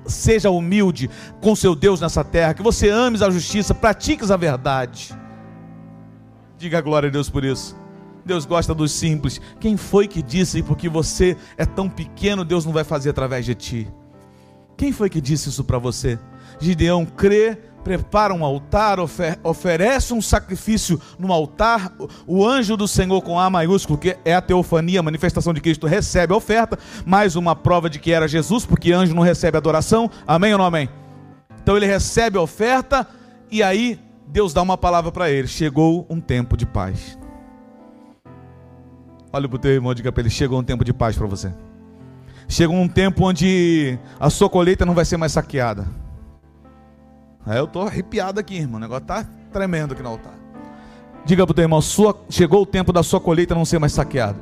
seja 0.07 0.51
humilde 0.51 1.11
com 1.41 1.57
seu 1.57 1.75
Deus 1.75 2.01
nessa 2.01 2.23
terra, 2.23 2.55
que 2.55 2.63
você 2.63 2.89
ames 2.89 3.21
a 3.21 3.31
justiça, 3.31 3.75
pratiques 3.75 4.31
a 4.31 4.37
verdade. 4.37 5.22
Diga 6.63 6.81
glória 6.81 7.09
a 7.09 7.11
Deus 7.11 7.29
por 7.29 7.45
isso. 7.45 7.77
Deus 8.25 8.47
gosta 8.47 8.73
dos 8.73 8.93
simples. 8.93 9.41
Quem 9.59 9.77
foi 9.77 10.07
que 10.07 10.23
disse 10.23 10.63
porque 10.63 10.89
você 10.89 11.37
é 11.57 11.67
tão 11.67 11.89
pequeno, 11.89 12.45
Deus 12.45 12.65
não 12.65 12.73
vai 12.73 12.85
fazer 12.85 13.11
através 13.11 13.45
de 13.45 13.53
ti? 13.53 13.89
Quem 14.77 14.93
foi 14.93 15.11
que 15.11 15.21
disse 15.21 15.49
isso 15.49 15.65
para 15.65 15.77
você? 15.79 16.21
Gideão 16.61 17.05
crê, 17.05 17.59
prepara 17.83 18.33
um 18.33 18.45
altar, 18.45 19.01
ofer 19.01 19.41
oferece 19.43 20.15
um 20.15 20.23
sacrifício 20.23 21.01
no 21.19 21.33
altar. 21.33 21.93
O 22.29 22.47
anjo 22.47 22.77
do 22.77 22.87
Senhor 22.87 23.21
com 23.23 23.41
A 23.41 23.51
maiúsculo, 23.51 23.99
que 23.99 24.17
é 24.25 24.33
a 24.37 24.41
teofania, 24.41 25.01
a 25.01 25.03
manifestação 25.03 25.53
de 25.53 25.61
Cristo, 25.61 25.89
recebe 25.89 26.33
a 26.33 26.37
oferta. 26.37 26.79
Mais 27.05 27.35
uma 27.35 27.57
prova 27.57 27.91
de 27.91 27.99
que 27.99 28.13
era 28.13 28.29
Jesus, 28.29 28.65
porque 28.65 28.93
anjo 28.93 29.17
não 29.17 29.23
recebe 29.25 29.57
adoração. 29.57 30.09
Amém 30.25 30.53
ou 30.53 30.59
não 30.59 30.67
amém? 30.67 30.89
Então 31.61 31.77
ele 31.77 31.87
recebe 31.87 32.39
a 32.39 32.41
oferta 32.41 33.05
e 33.51 33.65
aí 33.65 33.99
Deus 34.33 34.55
dá 34.55 34.63
uma 34.63 34.79
palavra 34.79 35.13
para 35.13 35.31
ele: 35.31 35.47
chegou 35.47 36.07
um 36.09 36.19
tempo 36.19 36.57
de 36.57 36.65
paz. 36.65 37.19
Olha 39.31 39.47
para 39.47 39.57
o 39.57 39.59
teu 39.59 39.73
irmão 39.73 39.93
e 39.93 39.95
diga 39.95 40.11
para 40.11 40.23
ele: 40.23 40.31
chegou 40.31 40.59
um 40.59 40.65
tempo 40.65 40.83
de 40.83 40.93
paz 40.93 41.17
para 41.17 41.27
você. 41.27 41.53
Chegou 42.49 42.77
um 42.77 42.89
tempo 42.89 43.27
onde 43.27 43.99
a 44.19 44.31
sua 44.31 44.49
colheita 44.49 44.87
não 44.87 44.95
vai 44.95 45.05
ser 45.05 45.19
mais 45.19 45.33
saqueada. 45.33 45.87
Aí 47.45 47.59
eu 47.59 47.67
estou 47.67 47.87
arrepiado 47.87 48.41
aqui, 48.41 48.57
irmão. 48.57 48.77
O 48.77 48.81
negócio 48.81 49.03
está 49.03 49.23
tremendo 49.53 49.93
aqui 49.93 50.03
no 50.03 50.09
altar. 50.09 50.35
Diga 51.27 51.45
para 51.45 51.53
o 51.53 51.55
teu 51.55 51.65
irmão: 51.65 51.83
sua, 51.83 52.19
chegou 52.31 52.63
o 52.63 52.67
tempo 52.67 52.91
da 52.91 53.03
sua 53.03 53.21
colheita 53.21 53.55
não 53.55 53.67
ser 53.67 53.79
mais 53.79 53.93
saqueada. 53.93 54.39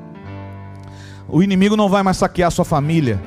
O 1.29 1.43
inimigo 1.43 1.77
não 1.77 1.89
vai 1.89 2.05
mais 2.05 2.17
saquear 2.17 2.47
a 2.47 2.51
sua 2.53 2.65
família. 2.65 3.21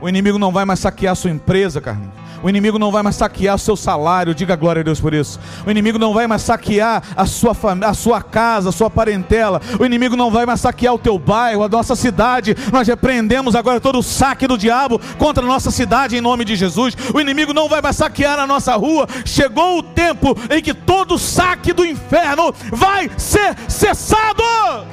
O 0.00 0.08
inimigo 0.08 0.38
não 0.38 0.52
vai 0.52 0.64
mais 0.64 0.80
saquear 0.80 1.12
a 1.12 1.16
sua 1.16 1.30
empresa, 1.30 1.80
Carlinhos. 1.80 2.26
O 2.42 2.48
inimigo 2.48 2.78
não 2.78 2.92
vai 2.92 3.02
mais 3.02 3.16
saquear 3.16 3.58
seu 3.58 3.76
salário, 3.76 4.34
diga 4.34 4.54
glória 4.56 4.80
a 4.80 4.82
Deus 4.82 5.00
por 5.00 5.14
isso. 5.14 5.40
O 5.66 5.70
inimigo 5.70 5.98
não 5.98 6.12
vai 6.12 6.26
mais 6.26 6.42
saquear 6.42 7.02
a 7.16 7.26
sua, 7.26 7.56
a 7.84 7.94
sua 7.94 8.22
casa, 8.22 8.68
a 8.68 8.72
sua 8.72 8.90
parentela. 8.90 9.60
O 9.80 9.84
inimigo 9.84 10.16
não 10.16 10.30
vai 10.30 10.46
mais 10.46 10.60
saquear 10.60 10.94
o 10.94 10.98
teu 10.98 11.18
bairro, 11.18 11.64
a 11.64 11.68
nossa 11.68 11.96
cidade. 11.96 12.54
Nós 12.72 12.86
repreendemos 12.86 13.56
agora 13.56 13.80
todo 13.80 13.98
o 13.98 14.02
saque 14.02 14.46
do 14.46 14.58
diabo 14.58 15.00
contra 15.18 15.42
a 15.42 15.46
nossa 15.48 15.70
cidade 15.70 16.16
em 16.16 16.20
nome 16.20 16.44
de 16.44 16.56
Jesus. 16.56 16.96
O 17.14 17.20
inimigo 17.20 17.52
não 17.52 17.68
vai 17.68 17.80
mais 17.80 17.96
saquear 17.96 18.38
a 18.38 18.46
nossa 18.46 18.76
rua. 18.76 19.08
Chegou 19.24 19.78
o 19.78 19.82
tempo 19.82 20.36
em 20.50 20.62
que 20.62 20.74
todo 20.74 21.18
saque 21.18 21.72
do 21.72 21.84
inferno 21.84 22.54
vai 22.70 23.10
ser 23.16 23.56
cessado. 23.68 24.85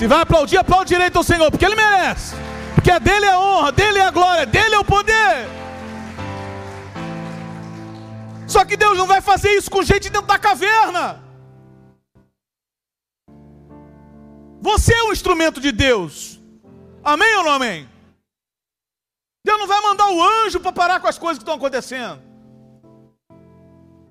Se 0.00 0.06
vai 0.06 0.22
aplaudir, 0.22 0.56
aplaude 0.56 0.88
direito 0.88 1.18
ao 1.18 1.22
Senhor, 1.22 1.50
porque 1.50 1.62
Ele 1.62 1.74
merece. 1.74 2.34
Porque 2.74 2.90
é 2.90 2.98
dele 2.98 3.26
a 3.26 3.38
honra, 3.38 3.70
dele 3.70 3.98
é 3.98 4.06
a 4.06 4.10
glória, 4.10 4.46
dele 4.46 4.74
é 4.74 4.78
o 4.78 4.84
poder. 4.84 5.46
Só 8.48 8.64
que 8.64 8.78
Deus 8.78 8.96
não 8.96 9.06
vai 9.06 9.20
fazer 9.20 9.50
isso 9.50 9.70
com 9.70 9.82
gente 9.82 10.08
dentro 10.08 10.26
da 10.26 10.38
caverna. 10.38 11.22
Você 14.62 14.94
é 14.94 15.02
um 15.02 15.12
instrumento 15.12 15.60
de 15.60 15.70
Deus. 15.70 16.40
Amém 17.04 17.36
ou 17.36 17.44
não 17.44 17.52
amém? 17.52 17.86
Deus 19.44 19.58
não 19.58 19.66
vai 19.66 19.82
mandar 19.82 20.08
o 20.08 20.22
anjo 20.22 20.60
para 20.60 20.72
parar 20.72 21.00
com 21.00 21.08
as 21.08 21.18
coisas 21.18 21.36
que 21.36 21.42
estão 21.42 21.56
acontecendo. 21.56 22.22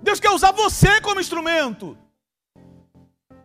Deus 0.03 0.19
quer 0.19 0.29
usar 0.29 0.51
você 0.51 1.01
como 1.01 1.19
instrumento. 1.19 1.97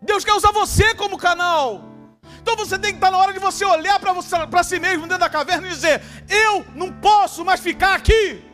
Deus 0.03 0.27
quer 0.27 0.35
usar 0.35 0.53
você 0.53 0.95
como 0.95 1.17
canal. 1.17 1.94
Então 2.45 2.57
você 2.57 2.79
tem 2.79 2.91
que 2.91 2.99
estar 2.99 3.11
na 3.11 3.17
hora 3.17 3.33
de 3.33 3.39
você 3.39 3.65
olhar 3.65 3.99
para 3.99 4.63
si 4.63 4.79
mesmo 4.79 5.05
dentro 5.05 5.21
da 5.21 5.31
caverna 5.31 5.67
e 5.67 5.71
dizer: 5.71 6.03
Eu 6.29 6.63
não 6.75 6.93
posso 6.93 7.43
mais 7.43 7.59
ficar 7.59 7.95
aqui. 7.95 8.45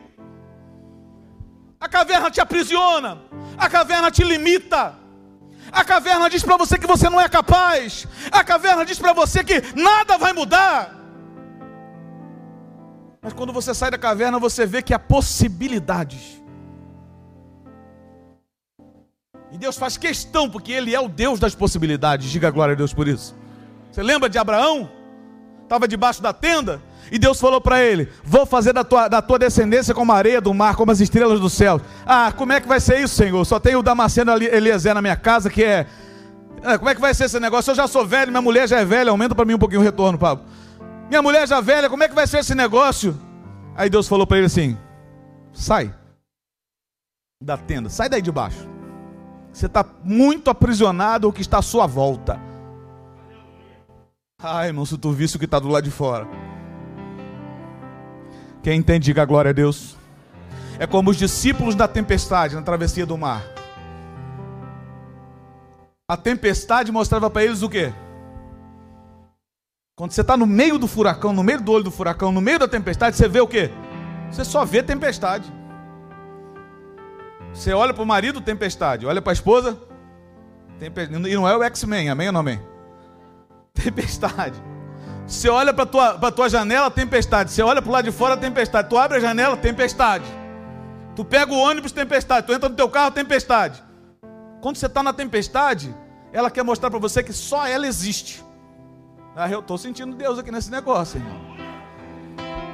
A 1.77 1.89
caverna 1.89 2.31
te 2.31 2.39
aprisiona, 2.39 3.21
a 3.57 3.69
caverna 3.69 4.09
te 4.09 4.23
limita. 4.23 4.95
A 5.73 5.83
caverna 5.83 6.29
diz 6.29 6.41
para 6.41 6.55
você 6.55 6.77
que 6.77 6.87
você 6.87 7.09
não 7.09 7.19
é 7.19 7.27
capaz. 7.27 8.07
A 8.31 8.45
caverna 8.45 8.85
diz 8.85 8.97
para 8.97 9.11
você 9.11 9.43
que 9.43 9.61
nada 9.75 10.17
vai 10.17 10.31
mudar. 10.31 10.95
Mas 13.21 13.33
quando 13.33 13.51
você 13.51 13.73
sai 13.73 13.91
da 13.91 13.97
caverna, 13.97 14.39
você 14.39 14.65
vê 14.65 14.81
que 14.81 14.93
há 14.93 14.99
possibilidades. 14.99 16.41
E 19.51 19.57
Deus 19.57 19.77
faz 19.77 19.97
questão, 19.97 20.49
porque 20.49 20.71
Ele 20.71 20.95
é 20.95 20.99
o 20.99 21.09
Deus 21.09 21.41
das 21.41 21.53
possibilidades. 21.53 22.31
Diga 22.31 22.49
glória 22.49 22.71
a 22.73 22.77
Deus 22.77 22.93
por 22.93 23.07
isso. 23.07 23.40
Você 23.91 24.01
lembra 24.01 24.29
de 24.29 24.37
Abraão? 24.37 24.89
Estava 25.63 25.87
debaixo 25.87 26.21
da 26.21 26.31
tenda. 26.31 26.81
E 27.11 27.19
Deus 27.19 27.39
falou 27.39 27.59
para 27.59 27.83
ele: 27.83 28.09
Vou 28.23 28.45
fazer 28.45 28.71
da 28.73 28.83
tua, 28.83 29.07
da 29.07 29.21
tua 29.21 29.37
descendência 29.37 29.93
como 29.93 30.11
a 30.11 30.15
areia 30.15 30.39
do 30.39 30.53
mar, 30.53 30.75
como 30.75 30.91
as 30.91 30.99
estrelas 30.99 31.39
do 31.39 31.49
céu. 31.49 31.81
Ah, 32.05 32.31
como 32.31 32.53
é 32.53 32.61
que 32.61 32.67
vai 32.67 32.79
ser 32.79 33.01
isso, 33.01 33.15
Senhor? 33.15 33.43
Só 33.45 33.59
tem 33.59 33.75
o 33.75 33.83
Damasceno 33.83 34.31
Eliezer 34.31 34.93
na 34.93 35.01
minha 35.01 35.15
casa, 35.15 35.49
que 35.49 35.63
é. 35.63 35.85
Ah, 36.63 36.77
como 36.77 36.89
é 36.89 36.95
que 36.95 37.01
vai 37.01 37.13
ser 37.13 37.25
esse 37.25 37.39
negócio? 37.39 37.71
Eu 37.71 37.75
já 37.75 37.87
sou 37.87 38.05
velho, 38.05 38.31
minha 38.31 38.41
mulher 38.41 38.67
já 38.67 38.79
é 38.79 38.85
velha. 38.85 39.11
Aumenta 39.11 39.35
para 39.35 39.45
mim 39.45 39.55
um 39.55 39.59
pouquinho 39.59 39.81
o 39.81 39.83
retorno, 39.83 40.17
Pablo. 40.17 40.45
Minha 41.09 41.21
mulher 41.21 41.47
já 41.47 41.57
é 41.57 41.61
velha, 41.61 41.89
como 41.89 42.03
é 42.03 42.07
que 42.07 42.15
vai 42.15 42.27
ser 42.27 42.39
esse 42.39 42.55
negócio? 42.55 43.19
Aí 43.75 43.89
Deus 43.89 44.07
falou 44.07 44.25
para 44.25 44.37
ele 44.37 44.45
assim: 44.45 44.77
Sai 45.51 45.93
da 47.41 47.57
tenda, 47.57 47.89
sai 47.89 48.07
daí 48.07 48.21
de 48.21 48.31
baixo. 48.31 48.69
Você 49.51 49.65
está 49.65 49.83
muito 50.03 50.49
aprisionado 50.49 51.27
ao 51.27 51.33
que 51.33 51.41
está 51.41 51.57
à 51.57 51.61
sua 51.61 51.87
volta. 51.87 52.39
Ai, 54.43 54.67
irmão, 54.67 54.85
se 54.85 54.97
tu 54.97 55.11
visse 55.11 55.35
o 55.35 55.39
que 55.39 55.45
está 55.45 55.59
do 55.59 55.67
lado 55.67 55.83
de 55.83 55.91
fora. 55.91 56.27
Quem 58.63 58.79
entende, 58.79 59.05
diga 59.05 59.23
glória 59.23 59.49
a 59.49 59.53
Deus. 59.53 59.95
É 60.79 60.87
como 60.87 61.11
os 61.11 61.17
discípulos 61.17 61.75
da 61.75 61.87
tempestade 61.87 62.55
na 62.55 62.61
travessia 62.63 63.05
do 63.05 63.17
mar. 63.17 63.43
A 66.07 66.17
tempestade 66.17 66.91
mostrava 66.91 67.29
para 67.29 67.43
eles 67.43 67.61
o 67.61 67.69
quê? 67.69 67.93
Quando 69.95 70.11
você 70.11 70.21
está 70.21 70.35
no 70.35 70.47
meio 70.47 70.79
do 70.79 70.87
furacão, 70.87 71.31
no 71.31 71.43
meio 71.43 71.61
do 71.61 71.71
olho 71.71 71.83
do 71.83 71.91
furacão, 71.91 72.31
no 72.31 72.41
meio 72.41 72.57
da 72.57 72.67
tempestade, 72.67 73.15
você 73.15 73.27
vê 73.27 73.41
o 73.41 73.47
quê? 73.47 73.69
Você 74.31 74.43
só 74.43 74.65
vê 74.65 74.81
tempestade. 74.81 75.51
Você 77.53 77.73
olha 77.73 77.93
para 77.93 78.01
o 78.01 78.07
marido, 78.07 78.41
tempestade. 78.41 79.05
Olha 79.05 79.21
para 79.21 79.31
a 79.31 79.33
esposa, 79.33 79.77
tempestade. 80.79 81.29
E 81.29 81.35
não 81.35 81.47
é 81.47 81.55
o 81.55 81.61
X-Men, 81.63 82.09
amém 82.09 82.27
ou 82.27 82.33
não 82.33 82.39
amém? 82.39 82.70
Tempestade. 83.73 84.61
Você 85.25 85.49
olha 85.49 85.73
para 85.73 85.85
tua, 85.85 86.09
a 86.09 86.31
tua 86.31 86.49
janela, 86.49 86.91
tempestade. 86.91 87.51
Você 87.51 87.61
olha 87.61 87.81
para 87.81 87.89
o 87.89 87.93
lado 87.93 88.05
de 88.05 88.11
fora, 88.11 88.35
tempestade. 88.35 88.89
Tu 88.89 88.97
abre 88.97 89.17
a 89.17 89.21
janela, 89.21 89.55
tempestade. 89.55 90.25
Tu 91.15 91.23
pega 91.23 91.51
o 91.53 91.57
ônibus, 91.57 91.91
tempestade. 91.91 92.45
Tu 92.45 92.53
entra 92.53 92.67
no 92.67 92.75
teu 92.75 92.89
carro, 92.89 93.11
tempestade. 93.11 93.81
Quando 94.61 94.75
você 94.75 94.85
está 94.85 95.01
na 95.01 95.13
tempestade, 95.13 95.95
ela 96.33 96.51
quer 96.51 96.63
mostrar 96.63 96.89
para 96.89 96.99
você 96.99 97.23
que 97.23 97.33
só 97.33 97.65
ela 97.65 97.87
existe. 97.87 98.43
Ah, 99.35 99.49
eu 99.49 99.59
estou 99.59 99.77
sentindo 99.77 100.15
Deus 100.15 100.37
aqui 100.37 100.51
nesse 100.51 100.69
negócio, 100.69 101.17
irmão. 101.17 101.39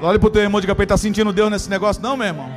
Olha 0.02 0.20
para 0.20 0.28
o 0.28 0.32
teu 0.32 0.42
irmão 0.42 0.60
de 0.60 0.68
capeta, 0.68 0.96
está 0.96 0.98
sentindo 0.98 1.32
Deus 1.32 1.50
nesse 1.50 1.70
negócio? 1.70 2.02
Não, 2.02 2.18
meu 2.18 2.28
irmão. 2.28 2.50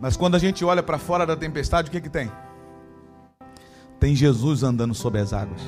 Mas 0.00 0.16
quando 0.16 0.34
a 0.34 0.38
gente 0.38 0.64
olha 0.64 0.82
para 0.82 0.98
fora 0.98 1.24
da 1.24 1.36
tempestade, 1.36 1.88
o 1.88 1.92
que, 1.92 2.00
que 2.00 2.08
tem? 2.08 2.30
Tem 4.02 4.16
Jesus 4.16 4.64
andando 4.64 4.94
sobre 4.94 5.20
as 5.20 5.32
águas. 5.32 5.60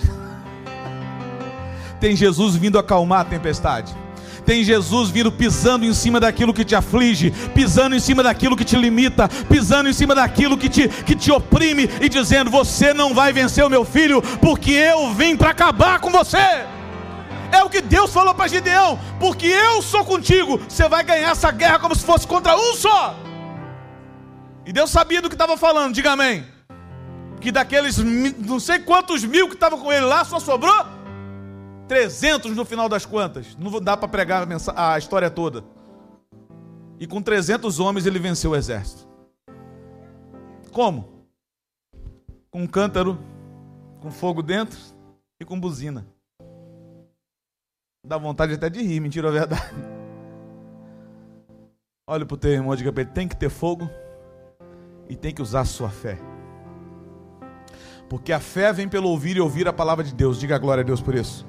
Tem 2.00 2.16
Jesus 2.16 2.56
vindo 2.56 2.80
acalmar 2.80 3.20
a 3.20 3.24
tempestade. 3.24 3.94
Tem 4.44 4.64
Jesus 4.64 5.08
vindo 5.08 5.30
pisando 5.30 5.84
em 5.84 5.94
cima 5.94 6.18
daquilo 6.18 6.52
que 6.52 6.64
te 6.64 6.74
aflige, 6.74 7.30
pisando 7.54 7.94
em 7.94 8.00
cima 8.00 8.24
daquilo 8.24 8.56
que 8.56 8.64
te 8.64 8.74
limita, 8.74 9.28
pisando 9.48 9.88
em 9.88 9.92
cima 9.92 10.16
daquilo 10.16 10.58
que 10.58 10.68
te, 10.68 10.88
que 10.88 11.14
te 11.14 11.30
oprime 11.30 11.88
e 12.00 12.08
dizendo: 12.08 12.50
Você 12.50 12.92
não 12.92 13.14
vai 13.14 13.32
vencer 13.32 13.64
o 13.64 13.70
meu 13.70 13.84
filho, 13.84 14.20
porque 14.40 14.72
eu 14.72 15.14
vim 15.14 15.36
para 15.36 15.50
acabar 15.50 16.00
com 16.00 16.10
você. 16.10 16.66
É 17.52 17.62
o 17.62 17.70
que 17.70 17.80
Deus 17.80 18.12
falou 18.12 18.34
para 18.34 18.48
Gideão: 18.48 18.98
Porque 19.20 19.46
eu 19.46 19.80
sou 19.80 20.04
contigo, 20.04 20.60
você 20.68 20.88
vai 20.88 21.04
ganhar 21.04 21.30
essa 21.30 21.52
guerra 21.52 21.78
como 21.78 21.94
se 21.94 22.04
fosse 22.04 22.26
contra 22.26 22.56
um 22.56 22.74
só. 22.74 23.14
E 24.66 24.72
Deus 24.72 24.90
sabia 24.90 25.22
do 25.22 25.28
que 25.28 25.36
estava 25.36 25.56
falando, 25.56 25.94
diga 25.94 26.10
amém. 26.10 26.53
Que 27.44 27.52
daqueles 27.52 27.98
não 27.98 28.58
sei 28.58 28.78
quantos 28.78 29.22
mil 29.22 29.48
que 29.48 29.54
estavam 29.54 29.78
com 29.78 29.92
ele 29.92 30.06
lá, 30.06 30.24
só 30.24 30.40
sobrou 30.40 30.72
300 31.86 32.56
no 32.56 32.64
final 32.64 32.88
das 32.88 33.04
contas. 33.04 33.54
Não 33.58 33.78
dá 33.82 33.98
para 33.98 34.08
pregar 34.08 34.48
a 34.74 34.96
história 34.96 35.28
toda. 35.28 35.62
E 36.98 37.06
com 37.06 37.20
300 37.20 37.80
homens 37.80 38.06
ele 38.06 38.18
venceu 38.18 38.52
o 38.52 38.56
exército. 38.56 39.06
Como? 40.72 41.26
Com 42.50 42.62
um 42.62 42.66
cântaro, 42.66 43.18
com 44.00 44.10
fogo 44.10 44.42
dentro 44.42 44.80
e 45.38 45.44
com 45.44 45.60
buzina. 45.60 46.06
Dá 48.06 48.16
vontade 48.16 48.54
até 48.54 48.70
de 48.70 48.80
rir, 48.80 49.00
mentira 49.00 49.28
ou 49.28 49.36
é 49.36 49.40
verdade. 49.40 49.74
Olha 52.08 52.24
para 52.24 52.34
o 52.36 52.38
teu 52.38 52.52
irmão 52.52 52.72
e 52.72 52.78
diga 52.78 53.04
tem 53.04 53.28
que 53.28 53.36
ter 53.36 53.50
fogo 53.50 53.86
e 55.10 55.14
tem 55.14 55.34
que 55.34 55.42
usar 55.42 55.60
a 55.60 55.66
sua 55.66 55.90
fé. 55.90 56.18
Porque 58.14 58.32
a 58.32 58.38
fé 58.38 58.72
vem 58.72 58.88
pelo 58.88 59.08
ouvir 59.08 59.36
e 59.36 59.40
ouvir 59.40 59.66
a 59.66 59.72
palavra 59.72 60.04
de 60.04 60.14
Deus. 60.14 60.38
Diga 60.38 60.56
glória 60.56 60.82
a 60.82 60.84
Deus 60.84 61.00
por 61.00 61.16
isso. 61.16 61.44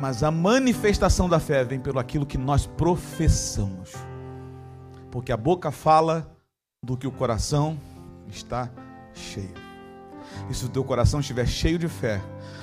Mas 0.00 0.24
a 0.24 0.32
manifestação 0.32 1.28
da 1.28 1.38
fé 1.38 1.62
vem 1.62 1.78
pelo 1.78 2.00
aquilo 2.00 2.26
que 2.26 2.36
nós 2.36 2.66
professamos. 2.66 3.92
Porque 5.12 5.30
a 5.30 5.36
boca 5.36 5.70
fala 5.70 6.28
do 6.84 6.96
que 6.96 7.06
o 7.06 7.12
coração 7.12 7.78
está 8.26 8.68
cheio. 9.14 9.54
E 10.50 10.54
se 10.54 10.64
o 10.64 10.68
teu 10.68 10.82
coração 10.82 11.20
estiver 11.20 11.46
cheio 11.46 11.78
de 11.78 11.86
fé, 11.86 12.20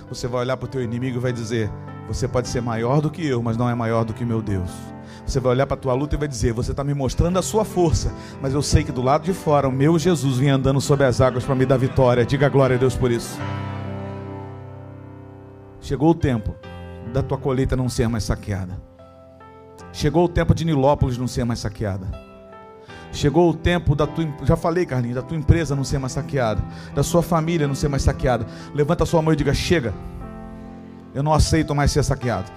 você 0.09 0.27
vai 0.27 0.41
olhar 0.41 0.57
para 0.57 0.65
o 0.65 0.69
teu 0.69 0.83
inimigo 0.83 1.15
e 1.15 1.21
vai 1.21 1.31
dizer: 1.31 1.71
Você 2.09 2.27
pode 2.27 2.49
ser 2.49 2.59
maior 2.59 2.99
do 2.99 3.09
que 3.09 3.25
eu, 3.25 3.41
mas 3.41 3.55
não 3.55 3.69
é 3.69 3.73
maior 3.73 4.03
do 4.03 4.13
que 4.13 4.25
meu 4.25 4.41
Deus. 4.41 4.94
Você 5.25 5.39
vai 5.39 5.53
olhar 5.53 5.65
para 5.65 5.75
a 5.75 5.79
tua 5.79 5.93
luta 5.93 6.15
e 6.15 6.19
vai 6.19 6.27
dizer: 6.27 6.53
Você 6.53 6.71
está 6.71 6.83
me 6.83 6.93
mostrando 6.93 7.39
a 7.39 7.41
sua 7.41 7.65
força, 7.65 8.13
mas 8.41 8.53
eu 8.53 8.61
sei 8.61 8.83
que 8.83 8.91
do 8.91 9.01
lado 9.01 9.23
de 9.23 9.33
fora 9.33 9.67
o 9.67 9.71
meu 9.71 9.97
Jesus 9.97 10.37
vem 10.37 10.49
andando 10.49 10.79
sobre 10.79 11.05
as 11.05 11.19
águas 11.19 11.43
para 11.43 11.55
me 11.55 11.65
dar 11.65 11.77
vitória. 11.77 12.25
Diga 12.25 12.47
glória 12.47 12.75
a 12.75 12.79
Deus 12.79 12.95
por 12.95 13.11
isso. 13.11 13.39
Chegou 15.81 16.11
o 16.11 16.15
tempo 16.15 16.55
da 17.11 17.23
tua 17.23 17.37
colheita 17.37 17.75
não 17.75 17.89
ser 17.89 18.07
mais 18.07 18.23
saqueada. 18.23 18.79
Chegou 19.91 20.25
o 20.25 20.29
tempo 20.29 20.53
de 20.53 20.65
Nilópolis 20.65 21.17
não 21.17 21.27
ser 21.27 21.43
mais 21.45 21.59
saqueada. 21.59 22.07
Chegou 23.11 23.49
o 23.49 23.53
tempo 23.53 23.95
da 23.95 24.05
tua, 24.05 24.27
já 24.43 24.57
falei, 24.57 24.85
Carlinhos, 24.85 25.15
da 25.15 25.21
tua 25.21 25.37
empresa 25.37 25.75
não 25.75 25.85
ser 25.85 25.97
mais 25.99 26.11
saqueada, 26.11 26.61
da 26.93 27.01
sua 27.01 27.23
família 27.23 27.67
não 27.67 27.73
ser 27.73 27.87
mais 27.87 28.03
saqueada. 28.03 28.45
Levanta 28.73 29.03
a 29.03 29.07
sua 29.07 29.21
mão 29.21 29.33
e 29.33 29.37
diga: 29.37 29.53
chega. 29.53 29.93
Eu 31.13 31.23
não 31.23 31.33
aceito 31.33 31.73
mais 31.73 31.91
ser 31.91 32.03
saqueado. 32.03 32.51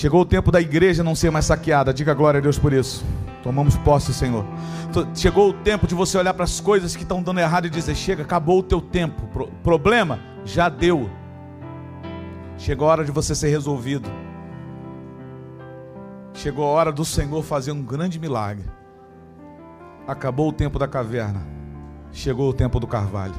Chegou 0.00 0.22
o 0.22 0.24
tempo 0.24 0.50
da 0.50 0.58
igreja 0.62 1.04
não 1.04 1.14
ser 1.14 1.30
mais 1.30 1.44
saqueada. 1.44 1.92
Diga 1.92 2.14
glória 2.14 2.38
a 2.38 2.40
Deus 2.40 2.58
por 2.58 2.72
isso. 2.72 3.04
Tomamos 3.42 3.76
posse, 3.76 4.14
Senhor. 4.14 4.46
Chegou 5.14 5.50
o 5.50 5.52
tempo 5.52 5.86
de 5.86 5.94
você 5.94 6.16
olhar 6.16 6.32
para 6.32 6.44
as 6.44 6.58
coisas 6.58 6.96
que 6.96 7.02
estão 7.02 7.22
dando 7.22 7.38
errado 7.38 7.66
e 7.66 7.70
dizer: 7.70 7.94
chega, 7.94 8.22
acabou 8.22 8.60
o 8.60 8.62
teu 8.62 8.80
tempo. 8.80 9.26
Pro 9.26 9.48
problema 9.62 10.18
já 10.42 10.70
deu. 10.70 11.10
Chegou 12.56 12.88
a 12.88 12.92
hora 12.92 13.04
de 13.04 13.12
você 13.12 13.34
ser 13.34 13.50
resolvido. 13.50 14.08
Chegou 16.32 16.64
a 16.64 16.70
hora 16.70 16.90
do 16.90 17.04
Senhor 17.04 17.42
fazer 17.42 17.72
um 17.72 17.82
grande 17.82 18.18
milagre. 18.18 18.64
Acabou 20.08 20.48
o 20.48 20.52
tempo 20.54 20.78
da 20.78 20.88
caverna. 20.88 21.46
Chegou 22.10 22.48
o 22.48 22.54
tempo 22.54 22.80
do 22.80 22.86
carvalho. 22.86 23.34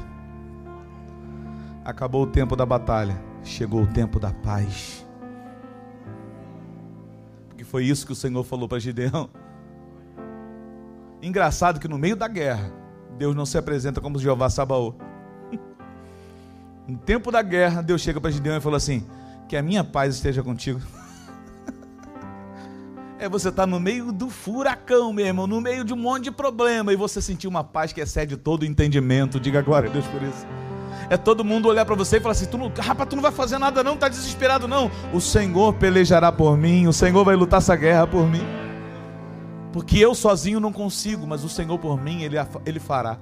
Acabou 1.84 2.22
o 2.22 2.26
tempo 2.28 2.54
da 2.54 2.64
batalha. 2.64 3.20
Chegou 3.42 3.82
o 3.82 3.86
tempo 3.88 4.20
da 4.20 4.30
paz. 4.30 5.01
Foi 7.72 7.86
isso 7.86 8.04
que 8.04 8.12
o 8.12 8.14
Senhor 8.14 8.44
falou 8.44 8.68
para 8.68 8.78
Gideão. 8.78 9.30
Engraçado 11.22 11.80
que 11.80 11.88
no 11.88 11.96
meio 11.96 12.14
da 12.14 12.28
guerra, 12.28 12.70
Deus 13.16 13.34
não 13.34 13.46
se 13.46 13.56
apresenta 13.56 13.98
como 13.98 14.18
Jeová 14.18 14.50
Sabaoth. 14.50 14.94
No 16.86 16.98
tempo 16.98 17.32
da 17.32 17.40
guerra, 17.40 17.80
Deus 17.80 18.02
chega 18.02 18.20
para 18.20 18.30
Gideão 18.30 18.58
e 18.58 18.60
fala 18.60 18.76
assim: 18.76 19.06
Que 19.48 19.56
a 19.56 19.62
minha 19.62 19.82
paz 19.82 20.16
esteja 20.16 20.42
contigo. 20.42 20.80
É 23.18 23.28
você 23.28 23.50
estar 23.50 23.62
tá 23.62 23.66
no 23.68 23.78
meio 23.78 24.10
do 24.10 24.28
furacão 24.28 25.12
mesmo, 25.12 25.46
no 25.46 25.60
meio 25.60 25.84
de 25.84 25.94
um 25.94 25.96
monte 25.96 26.24
de 26.24 26.32
problema, 26.32 26.92
e 26.92 26.96
você 26.96 27.22
sentir 27.22 27.46
uma 27.46 27.62
paz 27.62 27.92
que 27.92 28.00
excede 28.00 28.36
todo 28.36 28.62
o 28.62 28.66
entendimento. 28.66 29.38
Diga 29.38 29.62
glória 29.62 29.88
a 29.88 29.92
Deus 29.92 30.04
por 30.08 30.20
isso. 30.24 30.44
É 31.10 31.16
todo 31.16 31.44
mundo 31.44 31.68
olhar 31.68 31.84
para 31.84 31.94
você 31.94 32.16
e 32.16 32.20
falar 32.20 32.32
assim: 32.32 32.46
tu 32.46 32.58
não, 32.58 32.72
rapaz, 32.76 33.08
tu 33.08 33.16
não 33.16 33.22
vai 33.22 33.32
fazer 33.32 33.58
nada, 33.58 33.82
não, 33.82 33.96
tá 33.96 34.08
desesperado, 34.08 34.66
não. 34.68 34.90
O 35.12 35.20
Senhor 35.20 35.74
pelejará 35.74 36.30
por 36.32 36.56
mim, 36.56 36.86
o 36.86 36.92
Senhor 36.92 37.24
vai 37.24 37.36
lutar 37.36 37.58
essa 37.58 37.76
guerra 37.76 38.06
por 38.06 38.26
mim. 38.26 38.42
Porque 39.72 39.98
eu 39.98 40.14
sozinho 40.14 40.60
não 40.60 40.72
consigo, 40.72 41.26
mas 41.26 41.44
o 41.44 41.48
Senhor 41.48 41.78
por 41.78 42.00
mim, 42.00 42.22
Ele, 42.22 42.36
ele 42.66 42.78
fará. 42.78 43.18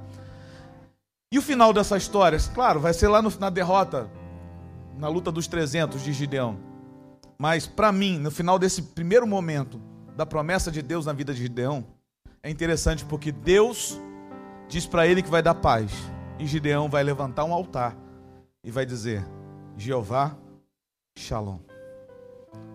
E 1.33 1.39
o 1.39 1.43
final 1.43 1.73
dessa 1.73 1.97
história? 1.97 2.39
Claro, 2.53 2.81
vai 2.81 2.93
ser 2.93 3.07
lá 3.07 3.23
no, 3.23 3.33
na 3.39 3.51
derrota, 3.51 4.11
na 4.99 5.07
luta 5.07 5.31
dos 5.31 5.47
300 5.47 6.03
de 6.03 6.13
Gideão. 6.13 6.59
Mas 7.39 7.67
para 7.69 7.93
mim, 7.93 8.19
no 8.19 8.31
final 8.31 8.59
desse 8.59 8.83
primeiro 8.83 9.27
momento 9.27 9.81
da 10.17 10.27
promessa 10.27 10.71
de 10.73 10.83
Deus 10.83 11.07
na 11.07 11.13
vida 11.13 11.33
de 11.33 11.41
Gideão, 11.41 11.87
é 12.43 12.51
interessante 12.51 13.05
porque 13.05 13.31
Deus 13.31 13.99
diz 14.69 14.87
para 14.87 15.07
ele 15.07 15.23
que 15.23 15.31
vai 15.31 15.41
dar 15.41 15.55
paz. 15.55 15.93
E 16.41 16.47
Gideão 16.47 16.89
vai 16.89 17.05
levantar 17.05 17.45
um 17.45 17.53
altar 17.53 17.95
e 18.65 18.71
vai 18.71 18.87
dizer: 18.87 19.23
Jeová, 19.77 20.35
Shalom. 21.15 21.59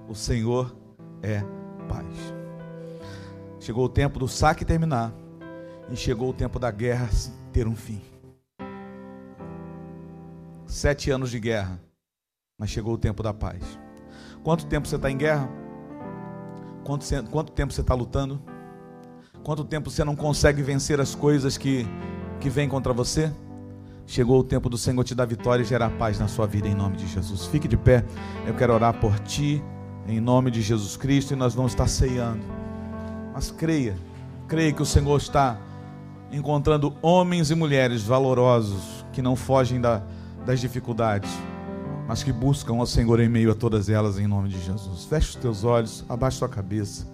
O 0.08 0.14
Senhor 0.14 0.76
é 1.24 1.42
paz. 1.90 2.16
Chegou 3.60 3.86
o 3.86 3.90
tempo 3.90 4.20
do 4.20 4.28
saque 4.28 4.64
terminar 4.64 5.12
e 5.90 5.96
chegou 5.96 6.30
o 6.30 6.34
tempo 6.34 6.60
da 6.60 6.70
guerra 6.70 7.10
ter 7.52 7.68
um 7.68 7.76
fim. 7.76 8.00
Sete 10.68 11.10
anos 11.10 11.32
de 11.32 11.40
guerra, 11.40 11.82
mas 12.60 12.70
chegou 12.70 12.94
o 12.94 13.00
tempo 13.00 13.24
da 13.24 13.34
paz. 13.34 13.80
Quanto 14.44 14.68
tempo 14.68 14.88
você 14.88 14.96
está 14.96 15.10
em 15.10 15.18
guerra? 15.18 15.50
Quanto, 16.84 17.04
quanto 17.32 17.52
tempo 17.52 17.74
você 17.74 17.82
está 17.82 17.96
lutando? 17.96 18.40
Quanto 19.44 19.64
tempo 19.64 19.90
você 19.90 20.04
não 20.04 20.16
consegue 20.16 20.62
vencer 20.62 21.02
as 21.02 21.16
coisas 21.16 21.58
que, 21.58 21.84
que 22.40 22.48
vêm 22.48 22.70
contra 22.70 22.94
você? 22.94 23.34
Chegou 24.08 24.40
o 24.40 24.44
tempo 24.44 24.70
do 24.70 24.78
Senhor 24.78 25.04
te 25.04 25.16
dar 25.16 25.26
vitória 25.26 25.64
e 25.64 25.66
gerar 25.66 25.90
paz 25.92 26.20
na 26.20 26.28
sua 26.28 26.46
vida, 26.46 26.68
em 26.68 26.76
nome 26.76 26.98
de 26.98 27.08
Jesus. 27.08 27.46
Fique 27.46 27.68
de 27.68 27.78
pé, 27.78 28.06
eu 28.46 28.54
quero 28.54 28.74
orar 28.74 28.94
por 28.94 29.20
ti, 29.20 29.64
em 30.08 30.20
nome 30.20 30.52
de 30.52 30.62
Jesus 30.62 30.96
Cristo, 30.96 31.34
e 31.34 31.36
nós 31.36 31.56
vamos 31.56 31.72
estar 31.72 31.88
ceando. 31.88 32.44
Mas 33.34 33.52
creia, 33.52 33.96
creia 34.48 34.72
que 34.72 34.82
o 34.82 34.86
Senhor 34.86 35.18
está 35.18 35.58
encontrando 36.32 36.96
homens 37.02 37.50
e 37.50 37.56
mulheres 37.56 38.04
valorosos 38.04 39.06
que 39.12 39.22
não 39.22 39.36
fogem 39.36 39.82
da 39.82 40.04
das 40.46 40.60
dificuldades, 40.60 41.30
mas 42.08 42.24
que 42.24 42.32
buscam 42.32 42.76
ao 42.76 42.86
Senhor 42.86 43.20
em 43.20 43.28
meio 43.28 43.52
a 43.52 43.56
todas 43.56 43.90
elas, 43.90 44.20
em 44.20 44.28
nome 44.28 44.50
de 44.50 44.62
Jesus. 44.62 45.06
Feche 45.06 45.30
os 45.30 45.36
teus 45.36 45.64
olhos, 45.64 46.06
abaixe 46.08 46.40
tua 46.40 46.48
cabeça. 46.48 47.08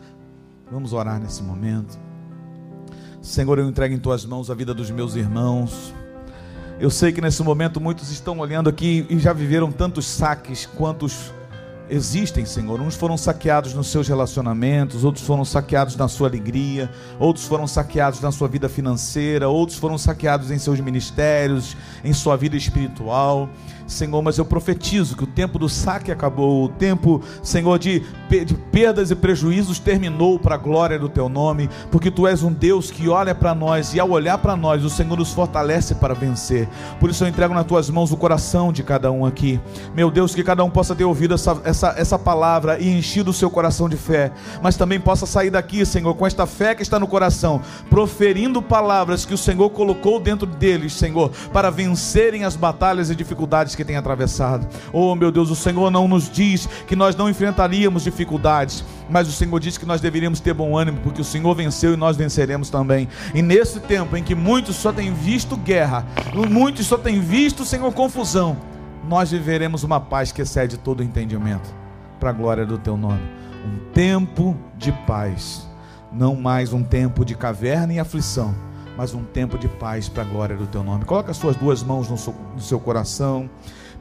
Vamos 0.69 0.91
orar 0.91 1.19
nesse 1.19 1.41
momento. 1.41 1.97
Senhor, 3.21 3.57
eu 3.57 3.67
entrego 3.67 3.95
em 3.95 3.99
tuas 3.99 4.25
mãos 4.25 4.49
a 4.49 4.53
vida 4.53 4.73
dos 4.73 4.91
meus 4.91 5.15
irmãos. 5.15 5.93
Eu 6.81 6.89
sei 6.89 7.11
que 7.11 7.21
nesse 7.21 7.43
momento 7.43 7.79
muitos 7.79 8.09
estão 8.09 8.39
olhando 8.39 8.67
aqui 8.67 9.05
e 9.07 9.19
já 9.19 9.31
viveram 9.31 9.71
tantos 9.71 10.03
saques 10.03 10.65
quantos 10.65 11.31
existem, 11.87 12.43
Senhor. 12.43 12.81
Uns 12.81 12.95
foram 12.95 13.15
saqueados 13.17 13.75
nos 13.75 13.85
seus 13.85 14.07
relacionamentos, 14.07 15.03
outros 15.03 15.23
foram 15.23 15.45
saqueados 15.45 15.95
na 15.95 16.07
sua 16.07 16.27
alegria, 16.27 16.89
outros 17.19 17.45
foram 17.45 17.67
saqueados 17.67 18.19
na 18.19 18.31
sua 18.31 18.47
vida 18.47 18.67
financeira, 18.67 19.47
outros 19.47 19.77
foram 19.77 19.95
saqueados 19.95 20.49
em 20.49 20.57
seus 20.57 20.79
ministérios, 20.79 21.77
em 22.03 22.13
sua 22.13 22.35
vida 22.35 22.57
espiritual. 22.57 23.47
Senhor, 23.91 24.21
mas 24.21 24.37
eu 24.37 24.45
profetizo 24.45 25.15
que 25.15 25.23
o 25.23 25.27
tempo 25.27 25.59
do 25.59 25.69
saque 25.69 26.11
acabou, 26.11 26.65
o 26.65 26.69
tempo, 26.69 27.21
Senhor, 27.43 27.77
de, 27.77 28.01
perdas 28.71 29.11
e 29.11 29.15
prejuízos 29.15 29.79
terminou 29.79 30.39
para 30.39 30.55
a 30.55 30.57
glória 30.57 30.97
do 30.97 31.09
teu 31.09 31.27
nome, 31.27 31.69
porque 31.91 32.09
tu 32.09 32.25
és 32.25 32.43
um 32.43 32.51
Deus 32.51 32.89
que 32.89 33.09
olha 33.09 33.35
para 33.35 33.53
nós 33.53 33.93
e 33.93 33.99
ao 33.99 34.09
olhar 34.09 34.37
para 34.37 34.55
nós, 34.55 34.83
o 34.83 34.89
Senhor 34.89 35.17
nos 35.17 35.33
fortalece 35.33 35.95
para 35.95 36.13
vencer. 36.13 36.67
Por 36.99 37.09
isso 37.09 37.23
eu 37.23 37.27
entrego 37.27 37.53
nas 37.53 37.65
tuas 37.65 37.89
mãos 37.89 38.11
o 38.11 38.17
coração 38.17 38.71
de 38.71 38.83
cada 38.83 39.11
um 39.11 39.25
aqui. 39.25 39.59
Meu 39.95 40.09
Deus, 40.09 40.33
que 40.33 40.43
cada 40.43 40.63
um 40.63 40.69
possa 40.69 40.95
ter 40.95 41.03
ouvido 41.03 41.33
essa, 41.33 41.59
essa, 41.63 41.93
essa 41.97 42.17
palavra 42.17 42.79
e 42.79 42.87
enchido 42.89 43.31
o 43.31 43.33
seu 43.33 43.49
coração 43.49 43.89
de 43.89 43.97
fé, 43.97 44.31
mas 44.61 44.77
também 44.77 44.99
possa 44.99 45.25
sair 45.25 45.49
daqui, 45.49 45.85
Senhor, 45.85 46.13
com 46.15 46.25
esta 46.25 46.45
fé 46.45 46.73
que 46.73 46.81
está 46.81 46.99
no 46.99 47.07
coração, 47.07 47.61
proferindo 47.89 48.61
palavras 48.61 49.25
que 49.25 49.33
o 49.33 49.37
Senhor 49.37 49.69
colocou 49.69 50.19
dentro 50.19 50.47
deles, 50.47 50.93
Senhor, 50.93 51.31
para 51.51 51.69
vencerem 51.69 52.45
as 52.45 52.55
batalhas 52.55 53.09
e 53.09 53.15
dificuldades 53.15 53.75
que 53.75 53.80
que 53.81 53.85
tem 53.85 53.97
atravessado. 53.97 54.67
Oh, 54.93 55.15
meu 55.15 55.31
Deus, 55.31 55.49
o 55.49 55.55
Senhor 55.55 55.89
não 55.89 56.07
nos 56.07 56.29
diz 56.29 56.67
que 56.87 56.95
nós 56.95 57.15
não 57.15 57.29
enfrentaríamos 57.29 58.03
dificuldades, 58.03 58.83
mas 59.09 59.27
o 59.27 59.31
Senhor 59.31 59.59
diz 59.59 59.77
que 59.77 59.85
nós 59.85 59.99
deveríamos 59.99 60.39
ter 60.39 60.53
bom 60.53 60.77
ânimo, 60.77 60.99
porque 61.01 61.21
o 61.21 61.25
Senhor 61.25 61.53
venceu 61.55 61.93
e 61.93 61.97
nós 61.97 62.15
venceremos 62.15 62.69
também. 62.69 63.07
E 63.33 63.41
nesse 63.41 63.79
tempo 63.79 64.15
em 64.15 64.23
que 64.23 64.35
muitos 64.35 64.75
só 64.75 64.93
têm 64.93 65.11
visto 65.13 65.57
guerra, 65.57 66.05
muitos 66.49 66.85
só 66.85 66.97
têm 66.97 67.19
visto, 67.19 67.65
Senhor, 67.65 67.91
confusão, 67.91 68.55
nós 69.07 69.31
viveremos 69.31 69.83
uma 69.83 69.99
paz 69.99 70.31
que 70.31 70.43
excede 70.43 70.77
todo 70.77 71.03
entendimento, 71.03 71.73
para 72.19 72.29
a 72.29 72.33
glória 72.33 72.65
do 72.65 72.77
teu 72.77 72.95
nome. 72.95 73.21
Um 73.65 73.91
tempo 73.93 74.55
de 74.77 74.91
paz, 74.91 75.67
não 76.11 76.35
mais 76.35 76.71
um 76.71 76.83
tempo 76.83 77.25
de 77.25 77.35
caverna 77.35 77.93
e 77.93 77.99
aflição 77.99 78.70
mas 78.97 79.13
um 79.13 79.23
tempo 79.23 79.57
de 79.57 79.67
paz 79.67 80.09
para 80.09 80.23
a 80.23 80.25
glória 80.25 80.55
do 80.55 80.67
teu 80.67 80.83
nome. 80.83 81.05
Coloca 81.05 81.31
as 81.31 81.37
suas 81.37 81.55
duas 81.55 81.81
mãos 81.83 82.09
no 82.09 82.17
seu, 82.17 82.33
no 82.53 82.61
seu 82.61 82.79
coração. 82.79 83.49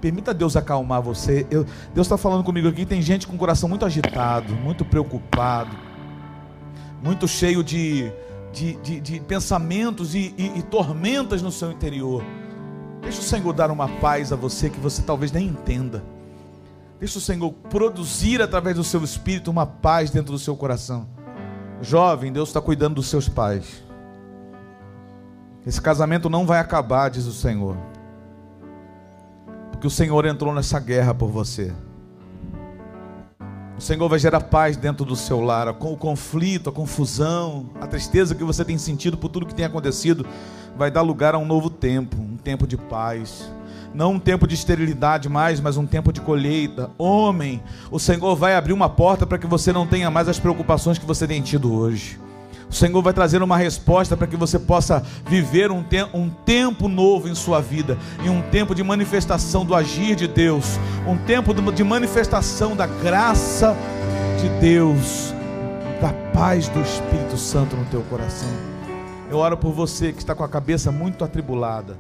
Permita 0.00 0.32
Deus 0.32 0.56
acalmar 0.56 1.02
você. 1.02 1.46
Eu, 1.50 1.64
Deus 1.94 2.06
está 2.06 2.16
falando 2.16 2.42
comigo 2.42 2.68
aqui. 2.68 2.86
Tem 2.86 3.02
gente 3.02 3.26
com 3.26 3.34
o 3.34 3.38
coração 3.38 3.68
muito 3.68 3.84
agitado, 3.84 4.54
muito 4.54 4.84
preocupado, 4.84 5.76
muito 7.02 7.28
cheio 7.28 7.62
de, 7.62 8.10
de, 8.52 8.74
de, 8.76 9.00
de 9.00 9.20
pensamentos 9.20 10.14
e, 10.14 10.34
e, 10.36 10.58
e 10.58 10.62
tormentas 10.62 11.42
no 11.42 11.52
seu 11.52 11.70
interior. 11.70 12.24
Deixa 13.02 13.20
o 13.20 13.24
Senhor 13.24 13.52
dar 13.52 13.70
uma 13.70 13.88
paz 13.88 14.32
a 14.32 14.36
você 14.36 14.68
que 14.68 14.80
você 14.80 15.02
talvez 15.02 15.32
nem 15.32 15.46
entenda. 15.46 16.02
Deixa 16.98 17.18
o 17.18 17.20
Senhor 17.20 17.50
produzir 17.70 18.42
através 18.42 18.76
do 18.76 18.84
seu 18.84 19.02
espírito 19.02 19.50
uma 19.50 19.66
paz 19.66 20.10
dentro 20.10 20.32
do 20.32 20.38
seu 20.38 20.54
coração. 20.54 21.08
Jovem, 21.80 22.30
Deus 22.30 22.50
está 22.50 22.60
cuidando 22.60 22.96
dos 22.96 23.06
seus 23.06 23.26
pais. 23.26 23.89
Esse 25.66 25.80
casamento 25.80 26.30
não 26.30 26.46
vai 26.46 26.58
acabar, 26.58 27.10
diz 27.10 27.26
o 27.26 27.32
Senhor. 27.32 27.76
Porque 29.70 29.86
o 29.86 29.90
Senhor 29.90 30.24
entrou 30.24 30.54
nessa 30.54 30.80
guerra 30.80 31.14
por 31.14 31.28
você. 31.28 31.72
O 33.76 33.82
Senhor 33.82 34.08
vai 34.08 34.18
gerar 34.18 34.40
paz 34.40 34.76
dentro 34.76 35.04
do 35.04 35.16
seu 35.16 35.40
lar. 35.40 35.72
Com 35.74 35.92
o 35.92 35.96
conflito, 35.96 36.68
a 36.68 36.72
confusão, 36.72 37.70
a 37.80 37.86
tristeza 37.86 38.34
que 38.34 38.44
você 38.44 38.64
tem 38.64 38.76
sentido 38.76 39.16
por 39.16 39.30
tudo 39.30 39.46
que 39.46 39.54
tem 39.54 39.64
acontecido, 39.64 40.26
vai 40.76 40.90
dar 40.90 41.02
lugar 41.02 41.34
a 41.34 41.38
um 41.38 41.46
novo 41.46 41.70
tempo, 41.70 42.16
um 42.16 42.36
tempo 42.36 42.66
de 42.66 42.76
paz. 42.76 43.50
Não 43.92 44.12
um 44.12 44.18
tempo 44.18 44.46
de 44.46 44.54
esterilidade 44.54 45.28
mais, 45.28 45.60
mas 45.60 45.76
um 45.76 45.86
tempo 45.86 46.12
de 46.12 46.20
colheita. 46.20 46.90
Homem, 46.96 47.62
o 47.90 47.98
Senhor 47.98 48.36
vai 48.36 48.54
abrir 48.54 48.72
uma 48.72 48.88
porta 48.88 49.26
para 49.26 49.38
que 49.38 49.46
você 49.46 49.72
não 49.72 49.86
tenha 49.86 50.10
mais 50.10 50.28
as 50.28 50.38
preocupações 50.38 50.98
que 50.98 51.06
você 51.06 51.26
tem 51.26 51.42
tido 51.42 51.74
hoje. 51.74 52.18
O 52.70 52.72
Senhor 52.72 53.02
vai 53.02 53.12
trazer 53.12 53.42
uma 53.42 53.56
resposta 53.56 54.16
para 54.16 54.28
que 54.28 54.36
você 54.36 54.56
possa 54.56 55.02
viver 55.26 55.72
um, 55.72 55.82
te 55.82 56.04
um 56.14 56.30
tempo 56.30 56.86
novo 56.86 57.28
em 57.28 57.34
sua 57.34 57.60
vida, 57.60 57.98
e 58.24 58.28
um 58.28 58.40
tempo 58.42 58.76
de 58.76 58.82
manifestação 58.82 59.64
do 59.64 59.74
agir 59.74 60.14
de 60.14 60.28
Deus, 60.28 60.78
um 61.04 61.18
tempo 61.18 61.52
de 61.72 61.82
manifestação 61.82 62.76
da 62.76 62.86
graça 62.86 63.76
de 64.40 64.48
Deus, 64.60 65.34
da 66.00 66.12
paz 66.32 66.68
do 66.68 66.80
Espírito 66.80 67.36
Santo 67.36 67.76
no 67.76 67.84
teu 67.86 68.02
coração. 68.02 68.48
Eu 69.28 69.38
oro 69.38 69.56
por 69.56 69.72
você 69.72 70.12
que 70.12 70.20
está 70.20 70.34
com 70.34 70.44
a 70.44 70.48
cabeça 70.48 70.92
muito 70.92 71.24
atribulada. 71.24 71.98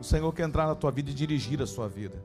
O 0.00 0.04
Senhor 0.04 0.32
quer 0.32 0.44
entrar 0.44 0.66
na 0.66 0.74
tua 0.74 0.90
vida 0.90 1.10
e 1.10 1.14
dirigir 1.14 1.60
a 1.60 1.66
sua 1.66 1.88
vida. 1.88 2.16